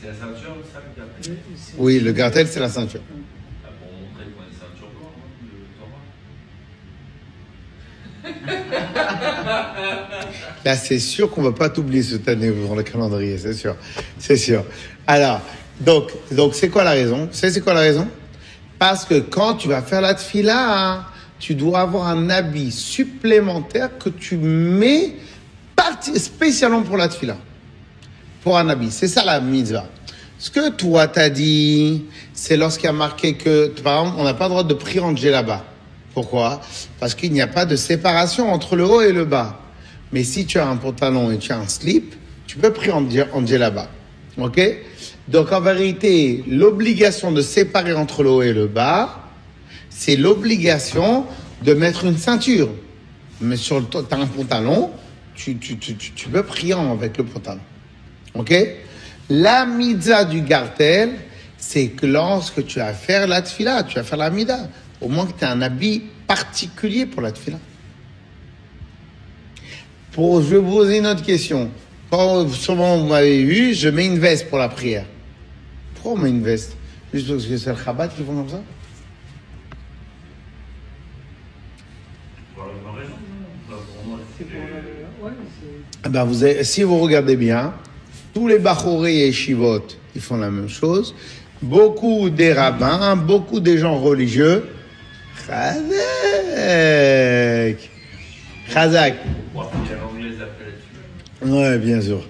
C'est 0.00 0.08
la 0.08 0.14
ceinture, 0.14 0.56
ça, 0.72 0.80
le 0.96 1.02
c'est- 1.56 1.72
Oui, 1.78 2.00
le 2.00 2.12
gartel, 2.12 2.46
c'est 2.48 2.60
la 2.60 2.68
ceinture. 2.68 3.00
Ah. 3.10 3.14
Là, 10.64 10.76
c'est 10.76 10.98
sûr 10.98 11.30
qu'on 11.30 11.42
va 11.42 11.52
pas 11.52 11.68
t'oublier 11.68 12.02
cette 12.02 12.28
année 12.28 12.50
dans 12.50 12.74
le 12.74 12.82
calendrier, 12.82 13.38
c'est 13.38 13.52
sûr. 13.54 13.76
C'est 14.18 14.36
sûr. 14.36 14.64
Alors, 15.06 15.40
donc, 15.80 16.10
donc 16.32 16.54
c'est 16.54 16.68
quoi 16.68 16.84
la 16.84 16.90
raison? 16.90 17.28
Savez, 17.32 17.52
c'est 17.52 17.60
quoi 17.60 17.74
la 17.74 17.80
raison? 17.80 18.08
Parce 18.78 19.04
que 19.04 19.20
quand 19.20 19.54
tu 19.54 19.68
vas 19.68 19.82
faire 19.82 20.00
la 20.00 20.14
tfila, 20.14 21.06
tu 21.38 21.54
dois 21.54 21.80
avoir 21.80 22.08
un 22.08 22.30
habit 22.30 22.70
supplémentaire 22.70 23.98
que 23.98 24.08
tu 24.08 24.36
mets 24.36 25.14
spécialement 26.16 26.82
pour 26.82 26.96
la 26.96 27.08
tfila. 27.08 27.36
Pour 28.42 28.58
un 28.58 28.68
habit. 28.68 28.90
C'est 28.90 29.08
ça 29.08 29.24
la 29.24 29.40
mitzvah. 29.40 29.86
Ce 30.38 30.50
que 30.50 30.70
toi 30.70 31.08
t'as 31.08 31.30
dit, 31.30 32.04
c'est 32.34 32.56
lorsqu'il 32.56 32.86
y 32.86 32.88
a 32.88 32.92
marqué 32.92 33.34
que, 33.34 33.68
par 33.82 34.00
exemple, 34.00 34.20
on 34.20 34.24
n'a 34.24 34.34
pas 34.34 34.44
le 34.44 34.50
droit 34.50 34.64
de 34.64 34.74
prier 34.74 35.30
là-bas. 35.30 35.64
Pourquoi? 36.12 36.60
Parce 37.00 37.14
qu'il 37.14 37.32
n'y 37.32 37.40
a 37.40 37.46
pas 37.46 37.64
de 37.64 37.76
séparation 37.76 38.52
entre 38.52 38.76
le 38.76 38.84
haut 38.84 39.00
et 39.00 39.12
le 39.12 39.24
bas. 39.24 39.60
Mais 40.12 40.24
si 40.24 40.46
tu 40.46 40.58
as 40.58 40.68
un 40.68 40.76
pantalon 40.76 41.30
et 41.30 41.38
tu 41.38 41.52
as 41.52 41.58
un 41.58 41.68
slip, 41.68 42.14
tu 42.46 42.56
peux 42.58 42.72
prier 42.72 42.92
en 42.92 43.02
là-bas. 43.02 43.88
Ok? 44.38 44.60
Donc 45.28 45.50
en 45.52 45.60
vérité, 45.60 46.44
l'obligation 46.46 47.32
de 47.32 47.42
séparer 47.42 47.94
entre 47.94 48.22
le 48.22 48.30
haut 48.30 48.42
et 48.42 48.52
le 48.52 48.66
bas, 48.66 49.24
c'est 49.90 50.16
l'obligation 50.16 51.26
de 51.62 51.74
mettre 51.74 52.04
une 52.04 52.16
ceinture. 52.16 52.68
Mais 53.40 53.56
sur 53.56 53.80
le, 53.80 53.86
as 54.10 54.16
un 54.16 54.26
pantalon, 54.26 54.90
tu, 55.34 55.56
tu, 55.56 55.76
tu, 55.78 55.94
tu, 55.96 56.28
peux 56.28 56.42
prier 56.42 56.74
avec 56.74 57.18
le 57.18 57.24
pantalon. 57.24 57.60
Ok? 58.34 58.54
La 59.28 59.66
mitzvah 59.66 60.24
du 60.24 60.42
gartel, 60.42 61.14
c'est 61.58 61.88
que 61.88 62.06
lorsque 62.06 62.64
tu 62.64 62.78
vas 62.78 62.92
faire 62.92 63.26
la 63.26 63.42
tfila, 63.42 63.82
tu 63.82 63.96
vas 63.96 64.04
faire 64.04 64.18
la 64.18 64.30
mida, 64.30 64.68
au 65.00 65.08
moins 65.08 65.26
que 65.26 65.36
tu 65.36 65.44
as 65.44 65.50
un 65.50 65.60
habit 65.60 66.02
particulier 66.26 67.06
pour 67.06 67.22
la 67.22 67.32
tfila. 67.32 67.58
Pour, 70.12 70.40
je 70.40 70.46
vais 70.46 70.58
vous 70.58 70.70
poser 70.70 70.98
une 70.98 71.06
autre 71.06 71.24
question. 71.24 71.70
Quand 72.10 72.48
souvent 72.48 72.98
vous 72.98 73.08
m'avez 73.08 73.42
vu, 73.42 73.74
je 73.74 73.88
mets 73.88 74.06
une 74.06 74.18
veste 74.18 74.48
pour 74.48 74.58
la 74.58 74.68
prière. 74.68 75.04
Pourquoi 76.06 76.20
on 76.20 76.24
met 76.24 76.30
une 76.30 76.44
veste 76.44 76.76
Juste 77.12 77.26
parce 77.28 77.46
que 77.46 77.56
c'est 77.56 77.70
le 77.70 77.76
Chabad 77.84 78.14
qui 78.14 78.22
font 78.22 78.36
comme 78.36 78.48
ça 78.48 78.62
Eh 86.04 86.08
ben, 86.08 86.24
vous 86.24 86.44
avez- 86.44 86.62
si 86.64 86.82
vous 86.84 86.98
regardez 86.98 87.36
bien, 87.36 87.74
tous 88.34 88.46
les 88.46 88.58
Bachoré 88.60 89.26
et 89.26 89.32
Shivot, 89.32 89.82
ils 90.14 90.20
font 90.20 90.36
la 90.36 90.50
même 90.50 90.68
chose. 90.68 91.12
Beaucoup 91.60 92.30
des 92.30 92.52
rabbins, 92.52 93.16
beaucoup 93.16 93.58
des 93.58 93.78
gens 93.78 93.98
religieux. 93.98 94.68
Chazak. 95.46 95.88
Chazak. 98.72 99.14
Ouais, 101.42 101.78
bien 101.78 102.00
sûr. 102.00 102.20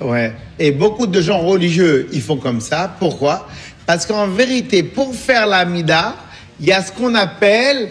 Ouais. 0.00 0.32
Et 0.58 0.72
beaucoup 0.72 1.06
de 1.06 1.20
gens 1.20 1.38
religieux, 1.38 2.08
ils 2.12 2.22
font 2.22 2.36
comme 2.36 2.60
ça. 2.60 2.94
Pourquoi? 2.98 3.48
Parce 3.86 4.06
qu'en 4.06 4.26
vérité, 4.26 4.82
pour 4.82 5.14
faire 5.14 5.46
la 5.46 5.64
mida, 5.64 6.16
il 6.60 6.66
y 6.66 6.72
a 6.72 6.82
ce 6.82 6.90
qu'on 6.92 7.14
appelle 7.14 7.90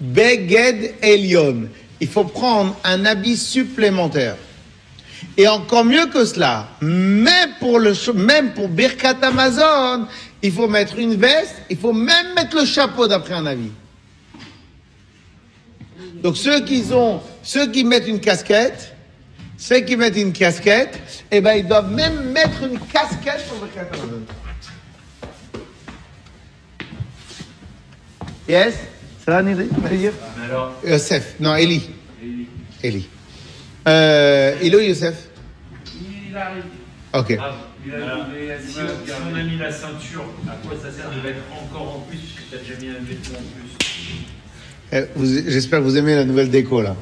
Beged 0.00 0.94
Elion. 1.02 1.68
Il 2.00 2.08
faut 2.08 2.24
prendre 2.24 2.76
un 2.84 3.04
habit 3.04 3.36
supplémentaire. 3.36 4.36
Et 5.36 5.46
encore 5.48 5.84
mieux 5.84 6.06
que 6.06 6.24
cela, 6.24 6.68
même 6.80 7.50
pour, 7.60 7.78
le, 7.78 7.92
même 8.14 8.52
pour 8.52 8.68
Birkat 8.68 9.16
Amazon, 9.22 10.06
il 10.42 10.52
faut 10.52 10.68
mettre 10.68 10.98
une 10.98 11.14
veste, 11.14 11.56
il 11.70 11.76
faut 11.76 11.92
même 11.92 12.34
mettre 12.34 12.56
le 12.56 12.64
chapeau 12.64 13.06
d'après 13.06 13.34
un 13.34 13.46
avis. 13.46 13.70
Donc 16.22 16.36
ceux 16.36 16.60
qui 16.64 16.84
ont, 16.92 17.20
ceux 17.42 17.70
qui 17.70 17.84
mettent 17.84 18.08
une 18.08 18.20
casquette, 18.20 18.95
ceux 19.58 19.80
qui 19.80 19.96
mettent 19.96 20.16
une 20.16 20.32
casquette, 20.32 20.98
eh 21.30 21.40
ben 21.40 21.54
ils 21.54 21.66
doivent 21.66 21.92
même 21.92 22.30
mettre 22.32 22.62
une 22.64 22.78
casquette 22.78 23.44
pour 23.48 23.58
Birkat 23.58 23.88
Amazon. 23.92 24.22
Yes, 28.48 28.74
ça 29.24 29.32
va 29.32 29.38
alors, 29.38 30.80
Yosef, 30.86 31.34
non 31.40 31.56
Eli, 31.56 31.90
il, 32.22 32.46
Eli. 32.82 33.08
Euh, 33.88 34.54
Ilo 34.62 34.78
Yosef? 34.80 35.14
il 36.30 36.36
arrive. 36.36 36.62
Ok. 37.12 37.36
Ah, 37.40 37.56
il 37.84 37.92
a 37.92 37.96
Alors, 37.96 38.26
il 38.40 38.50
a- 38.50 38.58
si 38.60 38.78
on- 38.78 39.06
si 39.06 39.12
on 39.12 39.34
a 39.36 39.42
mis 39.42 39.56
la 39.58 39.72
ceinture, 39.72 40.24
à 40.48 40.52
quoi 40.64 40.76
ça 40.80 40.92
sert 40.92 41.10
de 41.10 41.16
mettre 41.26 41.40
encore 41.60 41.96
en 41.96 42.00
plus 42.08 42.18
Puisque 42.18 42.50
t'as 42.50 42.58
déjà 42.58 42.74
mis 42.80 42.88
un 42.90 43.02
vêtement 43.04 43.38
en 43.38 43.58
plus? 43.58 43.86
Eh, 44.92 45.04
vous- 45.16 45.50
J'espère 45.50 45.80
que 45.80 45.84
vous 45.84 45.96
aimez 45.96 46.14
la 46.14 46.24
nouvelle 46.24 46.50
déco 46.50 46.80
là. 46.82 46.94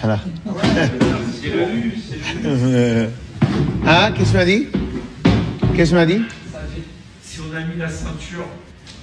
Voilà. 0.00 0.20
C'est 1.40 1.48
le 1.50 1.64
lu, 1.66 1.94
c'est 2.08 2.42
le 2.42 3.04
lu. 3.04 3.08
Ah, 3.86 4.10
qu'est-ce 4.14 4.26
que 4.26 4.32
tu 4.32 4.36
m'as 4.36 4.44
dit? 4.44 4.66
Qu'est-ce 5.74 5.90
que 5.90 5.94
tu 5.94 5.94
m'as 5.94 6.06
dit? 6.06 6.22
Si 7.22 7.38
on 7.40 7.56
a 7.56 7.60
mis 7.60 7.76
la 7.78 7.88
ceinture 7.88 8.46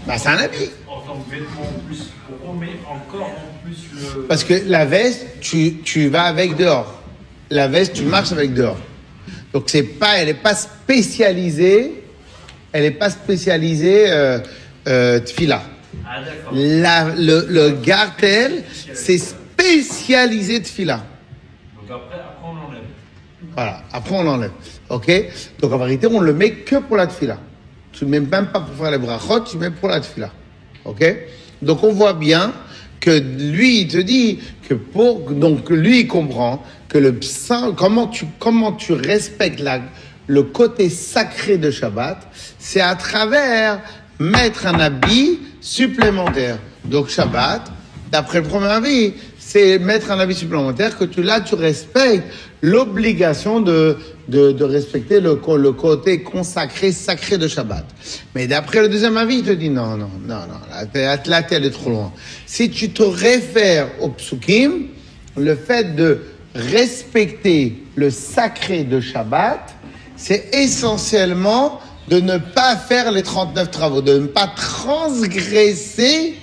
Bah, 0.06 0.18
c'est 0.18 0.30
un 0.30 0.38
habit. 0.38 0.70
en 0.88 1.00
tant 1.02 1.16
que 1.20 1.32
vêtement 1.32 1.62
en 1.62 1.80
plus, 1.88 2.10
on 2.46 2.54
met 2.54 2.68
encore 2.88 3.30
en 3.32 3.66
plus 3.66 3.78
le. 4.16 4.24
Parce 4.24 4.44
que 4.44 4.54
la 4.68 4.86
veste, 4.86 5.26
tu, 5.42 5.78
tu 5.84 6.08
vas 6.10 6.24
avec 6.24 6.56
dehors. 6.56 7.02
La 7.50 7.68
veste, 7.68 7.94
tu 7.94 8.04
marches 8.04 8.32
avec 8.32 8.54
dehors. 8.54 8.78
Donc 9.54 9.64
c'est 9.68 9.84
pas, 9.84 10.18
elle 10.18 10.28
n'est 10.28 10.34
pas 10.36 10.56
spécialisée. 10.56 12.04
Elle 12.72 12.84
n'est 12.84 12.92
pas 12.92 13.10
spécialisée 13.10 14.12
euh, 14.12 14.40
euh, 14.88 15.20
tfila. 15.22 15.64
Ah. 16.06 16.20
La, 16.54 17.06
le, 17.18 17.46
le 17.50 17.70
gartel, 17.72 18.64
c'est 18.94 19.18
spécialisé 19.18 20.62
tfila. 20.62 21.04
Après, 21.90 22.22
on 22.44 22.54
l'enlève. 22.54 22.84
Voilà. 23.54 23.84
Après, 23.92 24.16
on 24.16 24.24
l'enlève. 24.24 24.52
OK? 24.90 25.12
Donc, 25.60 25.72
en 25.72 25.78
vérité, 25.78 26.08
on 26.08 26.20
le 26.20 26.34
met 26.34 26.52
que 26.52 26.78
pour 26.78 26.98
la 26.98 27.08
tfila. 27.08 27.38
Tu 27.92 28.06
ne 28.06 28.10
mets 28.10 28.20
même 28.20 28.48
pas 28.48 28.60
pour 28.60 28.76
faire 28.76 28.92
les 28.92 28.98
brachot, 28.98 29.42
tu 29.42 29.58
mets 29.58 29.72
pour 29.72 29.90
la 29.90 30.00
tfila. 30.00 30.32
OK? 30.86 31.04
Donc, 31.62 31.84
on 31.84 31.92
voit 31.92 32.14
bien 32.14 32.54
que 33.00 33.12
lui, 33.12 33.82
il 33.82 33.88
te 33.88 33.98
dit 33.98 34.40
que 34.68 34.74
pour. 34.74 35.32
Donc, 35.32 35.70
lui, 35.70 36.02
il 36.02 36.08
comprend 36.08 36.64
que 36.88 36.98
le 36.98 37.22
saint, 37.22 37.74
comment 37.74 38.08
tu, 38.08 38.26
comment 38.40 38.74
tu 38.74 38.94
respectes 38.94 39.60
la, 39.60 39.82
le 40.28 40.44
côté 40.44 40.90
sacré 40.90 41.58
de 41.58 41.72
Shabbat, 41.72 42.28
c'est 42.58 42.82
à 42.82 42.96
travers 42.96 43.80
mettre 44.20 44.66
un 44.66 44.80
habit 44.80 45.40
supplémentaire. 45.62 46.58
Donc, 46.84 47.10
Shabbat, 47.10 47.72
d'après 48.12 48.42
le 48.42 48.48
premier 48.48 48.68
avis, 48.68 49.14
c'est 49.56 49.80
mettre 49.80 50.12
un 50.12 50.20
habit 50.20 50.36
supplémentaire 50.36 50.98
que 50.98 51.06
tu, 51.06 51.24
là, 51.24 51.40
tu 51.40 51.56
respectes 51.56 52.26
l'obligation 52.62 53.62
de, 53.62 53.98
de, 54.28 54.64
respecter 54.66 55.22
le, 55.22 55.36
côté 55.38 56.24
consacré, 56.24 56.92
sacré 56.92 57.38
de 57.38 57.48
Shabbat. 57.48 57.86
Mais 58.36 58.48
d'après 58.48 58.82
le 58.82 58.90
deuxième 58.90 59.16
avis, 59.16 59.38
il 59.38 59.44
te 59.44 59.52
dit 59.52 59.70
non, 59.70 59.96
non, 59.96 60.10
non, 60.28 60.36
non, 60.36 60.60
là, 60.70 61.42
t'es 61.44 61.56
allé 61.56 61.72
trop 61.72 61.90
loin. 61.90 62.12
Si 62.46 62.70
tu 62.70 62.90
te 62.90 63.04
réfères 63.04 63.88
au 64.02 64.10
psukim, 64.10 64.88
le 65.38 65.56
fait 65.56 65.96
de 65.96 66.20
respecter 66.54 67.82
le 67.96 68.10
sacré 68.10 68.84
de 68.84 69.00
Shabbat, 69.00 69.74
c'est 70.18 70.54
essentiellement 70.54 71.80
de 72.10 72.20
ne 72.20 72.40
pas 72.40 72.76
faire 72.76 73.10
les 73.10 73.24
39 73.24 73.72
travaux, 73.72 74.02
de 74.02 74.20
ne 74.20 74.28
pas 74.28 74.48
transgresser 74.48 76.36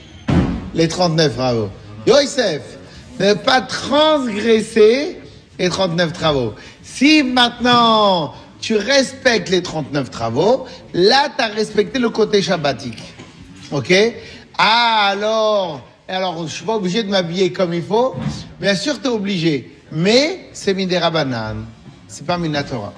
les 0.75 0.89
39 0.89 1.35
travaux. 1.35 1.69
Yosef, 2.07 2.63
ne 3.21 3.35
pas 3.35 3.61
transgresser 3.61 5.19
les 5.59 5.69
39 5.69 6.13
travaux. 6.13 6.55
Si 6.83 7.23
maintenant 7.23 8.35
tu 8.61 8.77
respectes 8.77 9.49
les 9.49 9.63
39 9.63 10.11
travaux, 10.11 10.67
là 10.95 11.29
tu 11.37 11.43
as 11.43 11.49
respecté 11.49 11.99
le 11.99 12.11
côté 12.11 12.43
shabbatique. 12.43 13.03
Ok? 13.71 13.93
Ah 14.59 15.09
alors, 15.11 15.81
alors 16.09 16.47
je 16.47 16.53
suis 16.53 16.65
pas 16.65 16.77
obligé 16.77 17.03
de 17.03 17.11
m'habiller 17.11 17.53
comme 17.53 17.75
il 17.75 17.83
faut. 17.83 18.15
Bien 18.61 18.75
sûr 18.75 19.01
tu 19.01 19.09
es 19.09 19.11
obligé, 19.11 19.79
mais 19.91 20.49
c'est 20.53 20.75
Midera 20.75 21.11
Banane, 21.11 21.67
c'est 22.09 22.27
pas 22.27 22.39
Minatora. 22.39 22.93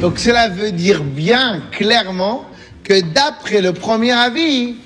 Donc 0.00 0.18
cela 0.18 0.48
veut 0.48 0.72
dire 0.72 1.04
bien 1.04 1.62
clairement 1.70 2.44
que 2.82 3.00
d'après 3.00 3.60
le 3.60 3.72
premier 3.72 4.12
avis, 4.12 4.76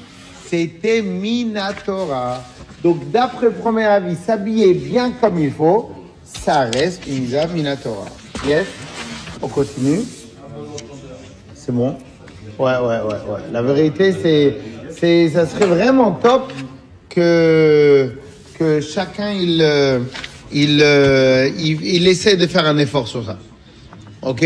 c'était 0.49 1.01
Minatora. 1.03 2.45
Donc, 2.83 3.11
d'après 3.11 3.47
le 3.47 3.53
premier 3.53 3.85
avis, 3.85 4.17
s'habiller 4.17 4.75
bien 4.75 5.13
comme 5.21 5.39
il 5.39 5.53
faut, 5.53 5.91
ça 6.25 6.61
reste 6.61 7.07
une 7.07 7.25
Isa 7.25 7.47
Minatora. 7.47 8.07
Yes? 8.47 8.67
On 9.43 9.49
continue 9.49 10.01
C'est 11.55 11.73
bon? 11.73 11.97
Ouais, 12.59 12.73
ouais, 12.73 12.81
ouais, 12.81 13.21
ouais. 13.29 13.41
La 13.53 13.63
vérité, 13.63 14.15
c'est, 14.23 14.57
c'est, 14.91 15.29
ça 15.31 15.47
serait 15.47 15.67
vraiment 15.67 16.13
top 16.13 16.53
que, 17.09 18.13
que 18.59 18.81
chacun, 18.81 19.33
il, 19.33 19.61
euh, 19.61 20.01
euh, 20.55 21.51
il, 21.59 21.85
il, 21.85 22.09
essaie 22.09 22.37
de 22.37 22.47
faire 22.47 22.67
un 22.67 22.79
effort 22.79 23.09
sur 23.09 23.25
ça. 23.25 23.39
Ok? 24.23 24.45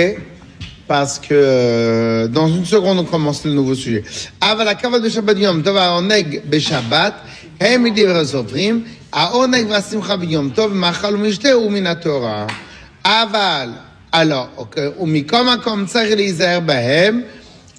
Parce 0.88 1.20
que 1.20 1.28
euh, 1.30 2.26
dans 2.26 2.48
une 2.48 2.64
seconde, 2.64 2.98
on 2.98 3.04
commence 3.04 3.44
le 3.44 3.52
nouveau 3.52 3.74
sujet. 3.74 4.02
Ah, 4.40 4.50
Avala 4.52 4.74
kava 4.74 4.98
de 4.98 5.08
Shabbat 5.08 5.38
Yom 5.38 5.62
Tova 5.62 5.96
Oneg 5.98 6.42
Beshabbat. 6.46 7.14
הם 7.59 7.83
מדברי 7.83 8.25
סופרים, 8.25 8.83
העונג 9.13 9.65
והשמחה 9.69 10.15
ביום 10.15 10.49
טוב, 10.49 10.73
מאכל 10.73 11.15
ומשתה 11.15 11.51
הוא 11.51 11.71
מן 11.71 11.87
התורה. 11.87 12.47
אבל, 13.05 13.69
alors, 14.13 14.57
אוקיי, 14.57 14.87
ומכל 14.99 15.43
מקום 15.55 15.85
צריך 15.85 16.15
להיזהר 16.15 16.59
בהם, 16.59 17.21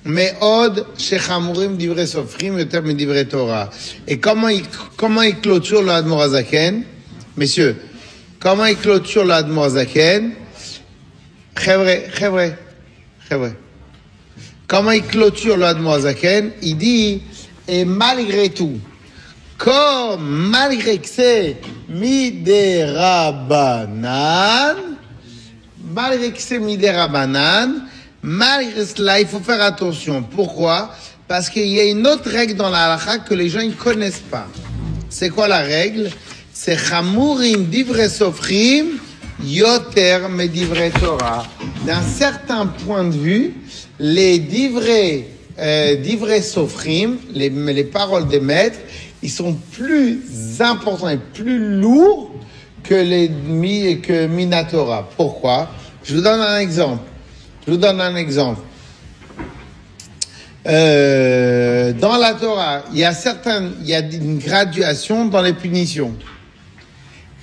מאוד 0.06 0.78
שחמורים 0.98 1.76
דברי 1.78 2.06
סופרים 2.06 2.58
יותר 2.58 2.80
מדברי 2.80 3.24
תורה. 3.24 3.66
Et 4.08 4.20
comment 4.20 4.48
il, 4.48 4.62
comment 4.96 5.22
il 5.22 5.40
clôture 5.40 5.82
le 5.82 5.90
Admor 5.90 6.22
Azaken 6.22 6.82
Messieurs, 7.36 7.74
comment 8.38 8.66
il 8.66 8.76
clôture 8.76 9.24
le 9.24 9.34
Admor 9.34 9.64
Azaken 9.64 10.30
חבר'ה, 11.56 11.94
חבר'ה, 12.12 12.48
חבר'ה. 13.28 13.48
Comment 14.68 14.90
il 14.90 15.02
clôture 15.04 15.56
le 15.56 15.64
Admoazaken 15.64 16.50
Il 16.62 16.76
dit, 16.76 17.22
et 17.68 17.84
malgré 17.84 18.48
tout, 18.48 18.78
comme 19.63 20.49
malgré 20.49 20.97
que 20.97 21.07
c'est 21.07 21.57
Miderabanan, 21.87 24.75
malgré 25.93 26.31
que 26.31 26.41
c'est 26.41 26.57
Miderabanan, 26.57 27.83
malgré 28.23 28.83
cela, 28.85 29.19
il 29.19 29.27
faut 29.27 29.39
faire 29.39 29.61
attention. 29.61 30.23
Pourquoi? 30.23 30.89
Parce 31.27 31.47
qu'il 31.47 31.67
y 31.67 31.79
a 31.79 31.83
une 31.83 32.07
autre 32.07 32.31
règle 32.31 32.55
dans 32.55 32.71
la 32.71 32.85
halakha 32.85 33.19
que 33.19 33.35
les 33.35 33.49
gens 33.49 33.61
ne 33.61 33.69
connaissent 33.71 34.23
pas. 34.31 34.47
C'est 35.09 35.29
quoi 35.29 35.47
la 35.47 35.59
règle? 35.59 36.09
C'est 36.51 36.77
Chamurim 36.77 37.65
divre 37.65 38.09
sofrim 38.09 38.97
yoter 39.43 40.27
medivre 40.29 40.89
Torah. 40.99 41.45
D'un 41.85 42.01
certain 42.01 42.65
point 42.65 43.03
de 43.03 43.15
vue, 43.15 43.53
les 43.99 44.39
divrei, 44.39 45.27
euh, 45.59 45.97
divrei 45.97 46.41
sofrim, 46.41 47.17
les 47.31 47.83
paroles 47.83 48.27
des 48.27 48.39
maîtres, 48.39 48.79
ils 49.23 49.29
sont 49.29 49.53
plus 49.53 50.19
importants 50.59 51.09
et 51.09 51.17
plus 51.17 51.79
lourds 51.79 52.31
que 52.83 52.95
les 52.95 53.29
mi, 53.29 54.01
que 54.01 54.27
Minatora. 54.27 55.09
Pourquoi? 55.15 55.69
Je 56.03 56.15
vous 56.15 56.21
donne 56.21 56.41
un 56.41 56.59
exemple. 56.59 57.03
Je 57.65 57.71
vous 57.71 57.77
donne 57.77 58.01
un 58.01 58.15
exemple. 58.15 58.61
Euh, 60.67 61.93
dans 61.93 62.17
la 62.17 62.33
Torah, 62.33 62.83
il 62.91 62.99
y 62.99 63.03
a 63.03 63.13
certaines, 63.13 63.73
il 63.81 63.87
y 63.87 63.95
a 63.95 63.99
une 63.99 64.39
graduation 64.39 65.25
dans 65.25 65.41
les 65.41 65.53
punitions. 65.53 66.13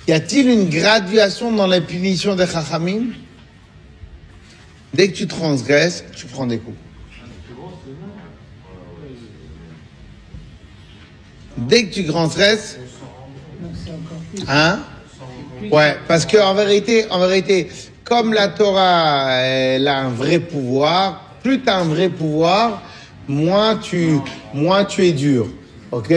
Y 0.07 0.13
a-t-il 0.13 0.49
une 0.49 0.69
graduation 0.69 1.51
dans 1.51 1.67
les 1.67 1.81
punitions 1.81 2.35
des 2.35 2.47
Chachamim? 2.47 3.07
Dès 4.93 5.09
que 5.09 5.15
tu 5.15 5.27
transgresses, 5.27 6.03
tu 6.15 6.25
prends 6.25 6.47
des 6.47 6.57
coups. 6.57 6.77
Dès 11.57 11.85
que 11.85 11.93
tu 11.93 12.03
encore 13.91 14.17
plus. 14.33 14.43
hein? 14.47 14.79
Ouais, 15.71 15.97
parce 16.07 16.25
que 16.25 16.37
en 16.37 16.53
vérité, 16.53 17.05
en 17.09 17.19
vérité, 17.19 17.69
comme 18.05 18.33
la 18.33 18.47
Torah, 18.47 19.31
elle 19.41 19.87
a 19.87 19.99
un 19.99 20.09
vrai 20.09 20.39
pouvoir, 20.39 21.35
plus 21.43 21.61
tu 21.61 21.69
as 21.69 21.77
un 21.77 21.83
vrai 21.83 22.09
pouvoir, 22.09 22.81
moins 23.27 23.75
tu, 23.75 24.19
moins 24.53 24.85
tu 24.85 25.05
es 25.05 25.11
dur. 25.11 25.47
Ok? 25.91 26.13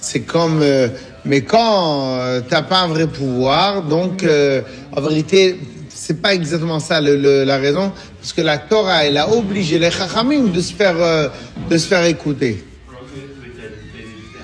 C'est 0.00 0.20
comme, 0.20 0.60
euh, 0.62 0.88
mais 1.24 1.40
quand 1.40 2.18
euh, 2.18 2.40
t'as 2.48 2.62
pas 2.62 2.80
un 2.82 2.88
vrai 2.88 3.06
pouvoir, 3.06 3.82
donc 3.82 4.22
euh, 4.22 4.62
en 4.94 5.00
vérité, 5.00 5.58
c'est 5.88 6.20
pas 6.20 6.34
exactement 6.34 6.78
ça 6.80 7.00
la 7.00 7.56
raison, 7.56 7.90
parce 8.20 8.32
que 8.32 8.42
la 8.42 8.58
Torah, 8.58 9.04
elle 9.04 9.16
a 9.16 9.28
obligé 9.30 9.78
les 9.78 9.90
Chachamim 9.90 10.48
de 10.52 10.60
se 10.60 10.72
faire, 10.72 10.96
euh, 11.00 11.28
de 11.70 11.78
se 11.78 11.88
faire 11.88 12.04
écouter. 12.04 12.62
Alors 12.88 13.00
que 13.02 13.16
mais 13.42 13.48
t'as- 13.56 14.42
t'as- 14.42 14.43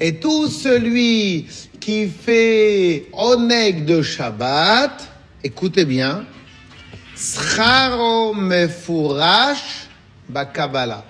et 0.00 0.16
tout 0.16 0.48
celui 0.48 1.46
qui 1.80 2.08
fait 2.08 3.06
oneg 3.12 3.84
de 3.84 4.02
Shabbat, 4.02 5.08
écoutez 5.42 5.84
bien, 5.84 6.24
scharo 7.16 8.34
mefurash 8.34 9.86
bakabala. 10.28 11.04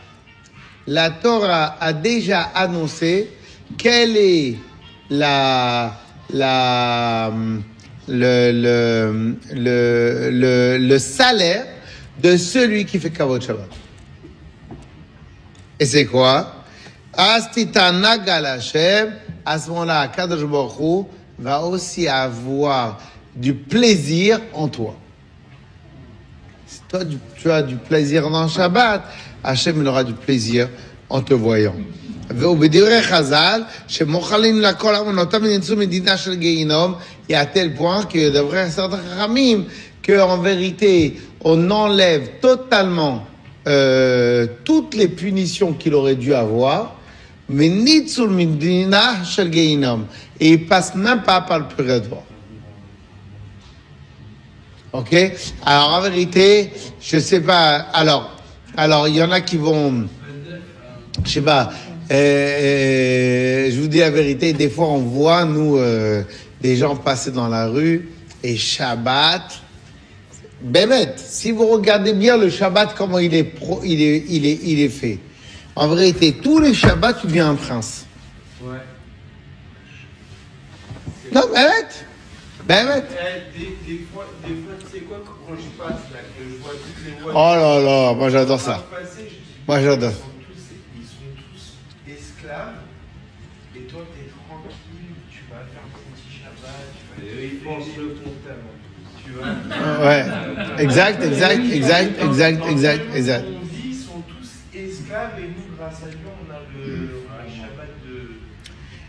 La 0.86 1.10
Torah 1.10 1.76
a 1.80 1.92
déjà 1.92 2.42
annoncé 2.54 3.30
quelle 3.78 4.16
est 4.16 4.56
la, 5.08 5.98
la, 6.30 7.32
le, 8.06 8.52
le, 8.52 9.36
le, 9.54 10.30
le, 10.30 10.78
le 10.78 10.98
salaire 10.98 11.66
de 12.22 12.36
celui 12.36 12.84
qui 12.84 12.98
fait 12.98 13.10
Kavod 13.10 13.40
Shabbat. 13.40 13.70
Et 15.80 15.86
c'est 15.86 16.04
quoi? 16.04 16.53
Astitana 17.13 18.17
Galashem, 18.17 19.13
à 19.45 19.57
ce 19.59 19.69
moment-là, 19.69 20.07
Kadosh 20.07 20.43
Baruch 20.43 20.79
Hu 20.79 21.03
va 21.39 21.61
aussi 21.61 22.07
avoir 22.07 22.99
du 23.35 23.53
plaisir 23.53 24.39
en 24.53 24.67
toi. 24.67 24.95
Si 26.67 26.79
toi 26.87 27.03
du- 27.03 27.17
tu 27.35 27.49
as 27.51 27.63
du 27.63 27.75
plaisir 27.75 28.29
dans 28.29 28.43
le 28.43 28.49
Shabbat, 28.49 29.01
Hachem 29.43 29.81
il 29.81 29.87
aura 29.87 30.03
du 30.03 30.13
plaisir 30.13 30.69
en 31.09 31.21
te 31.21 31.33
voyant. 31.33 31.75
ובדברי 32.31 33.01
חז"ל, 33.01 33.61
שמוכלים 33.87 34.61
לכל 34.61 34.95
אמונותם 34.95 35.37
ונמצאו 35.43 35.75
מדינה 35.77 36.17
של 36.17 36.35
גיהינום, 36.35 36.95
et 37.29 37.35
à 37.35 37.45
tel 37.45 37.73
point 37.75 38.03
que 38.05 38.29
d'après 38.29 38.69
certains 38.69 38.99
חכמים, 39.17 39.65
qu'en 40.03 40.37
vérité, 40.37 41.19
on 41.43 41.71
enlève 41.71 42.29
totalement 42.41 43.25
euh, 43.67 44.45
toutes 44.63 44.93
les 44.95 45.07
punitions 45.07 45.73
qu'il 45.73 45.93
aurait 45.95 46.15
dû 46.15 46.33
avoir, 46.33 46.95
et 50.40 50.50
il 50.50 50.66
passe 50.66 50.94
même 50.94 51.22
pas 51.22 51.42
par 51.42 51.58
le 51.58 51.66
purgatoire. 51.66 52.22
Ok? 54.92 55.14
Alors 55.66 55.94
en 55.94 56.00
vérité, 56.00 56.70
je 57.00 57.16
ne 57.16 57.20
sais 57.20 57.40
pas. 57.40 57.76
Alors, 57.92 58.30
alors 58.76 59.08
il 59.08 59.16
y 59.16 59.22
en 59.22 59.30
a 59.30 59.40
qui 59.40 59.56
vont, 59.56 60.06
je 61.16 61.20
ne 61.20 61.26
sais 61.26 61.42
pas. 61.42 61.70
Euh, 62.10 62.14
euh, 62.14 63.70
je 63.70 63.80
vous 63.80 63.88
dis 63.88 63.98
la 63.98 64.10
vérité. 64.10 64.52
Des 64.52 64.68
fois, 64.68 64.88
on 64.88 64.98
voit 64.98 65.44
nous 65.44 65.78
euh, 65.78 66.22
des 66.60 66.76
gens 66.76 66.96
passer 66.96 67.30
dans 67.30 67.48
la 67.48 67.66
rue 67.66 68.08
et 68.42 68.56
Shabbat. 68.56 69.42
Bémet, 70.62 71.14
si 71.16 71.50
vous 71.50 71.66
regardez 71.66 72.14
bien 72.14 72.36
le 72.36 72.48
Shabbat, 72.48 72.94
comment 72.96 73.18
il 73.18 73.34
est, 73.34 73.44
pro, 73.44 73.80
il 73.84 74.00
est, 74.00 74.24
il 74.28 74.46
est, 74.46 74.60
il 74.62 74.80
est 74.80 74.88
fait. 74.88 75.18
En 75.76 75.88
vérité, 75.88 76.34
tous 76.42 76.60
les 76.60 76.72
Shabbats, 76.74 77.14
tu 77.14 77.26
deviens 77.26 77.50
un 77.50 77.54
prince. 77.56 78.06
Ouais. 78.62 78.78
Non, 81.32 81.42
Bémet 81.48 81.88
Bémet 82.66 83.02
Eh, 83.10 83.58
des, 83.58 83.64
des 83.86 84.04
fois, 84.12 84.26
des 84.46 84.54
fois, 84.54 84.74
tu 84.80 84.98
sais 84.98 85.04
quoi, 85.04 85.22
quand 85.24 85.54
je 85.56 85.68
passe 85.82 86.00
là, 86.12 86.20
que 86.36 86.44
je 86.44 86.56
vois 86.62 86.70
toutes 86.72 87.04
les 87.04 87.12
voitures. 87.20 87.32
Oh 87.34 87.54
là 87.56 87.80
là, 87.80 88.14
moi 88.14 88.30
j'adore 88.30 88.60
ça. 88.60 88.84
passer, 88.90 89.24
je 89.24 89.34
dis, 89.34 89.40
Moi, 89.66 89.80
j'adore. 89.82 90.10
Ils 90.10 90.14
sont 90.14 90.22
tous, 90.46 90.62
ils 90.96 91.04
sont 91.04 91.32
tous 92.06 92.12
esclaves. 92.12 92.74
Et 93.76 93.80
toi, 93.80 94.00
t'es 94.14 94.30
tranquille, 94.30 95.14
tu 95.30 95.40
vas 95.50 95.64
faire 95.66 95.82
ton 95.92 96.00
petit 96.14 96.30
Shabbat, 96.38 96.86
tu 96.94 97.04
vas 97.10 97.26
Et 97.26 97.34
eux, 97.34 97.50
ils 97.52 97.58
pensent 97.64 97.96
le 97.98 98.08
comptable. 98.22 98.70
Tu 99.24 99.30
vois 99.32 100.06
Ouais, 100.06 100.24
exact, 100.82 101.22
exact, 101.22 101.64
exact, 101.72 102.22
exact, 102.22 102.66
exact, 102.70 103.02
exact. 103.14 103.44
On 103.48 103.64
dit, 103.66 103.82
ils 103.88 103.94
sont 103.96 104.22
tous 104.28 104.78
esclaves 104.78 105.38
et 105.38 105.48
nous, 105.48 105.76
grâce 105.76 106.02
à 106.02 106.06
Dieu, 106.06 106.18
on 106.24 106.50
a 106.50 106.60
le, 106.72 107.24
on 107.28 107.32
a 107.32 107.42
le 107.44 107.50
Shabbat 107.50 107.88
de. 108.06 108.40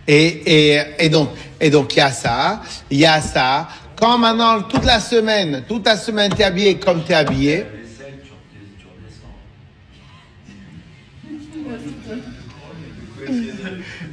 Et, 0.08 0.86
et, 1.00 1.10
donc, 1.10 1.30
il 1.60 1.98
y 1.98 2.02
a 2.02 2.12
ça, 2.12 2.62
il 2.92 3.00
y 3.00 3.06
a 3.06 3.20
ça. 3.22 3.68
Quand 4.00 4.18
maintenant, 4.18 4.62
toute 4.64 4.86
la 4.86 5.00
semaine, 5.00 5.64
toute 5.68 5.86
la 5.86 5.98
semaine, 5.98 6.32
t'es 6.34 6.44
habillé 6.44 6.76
comme 6.76 7.04
t'es 7.04 7.14
habillé. 7.14 7.66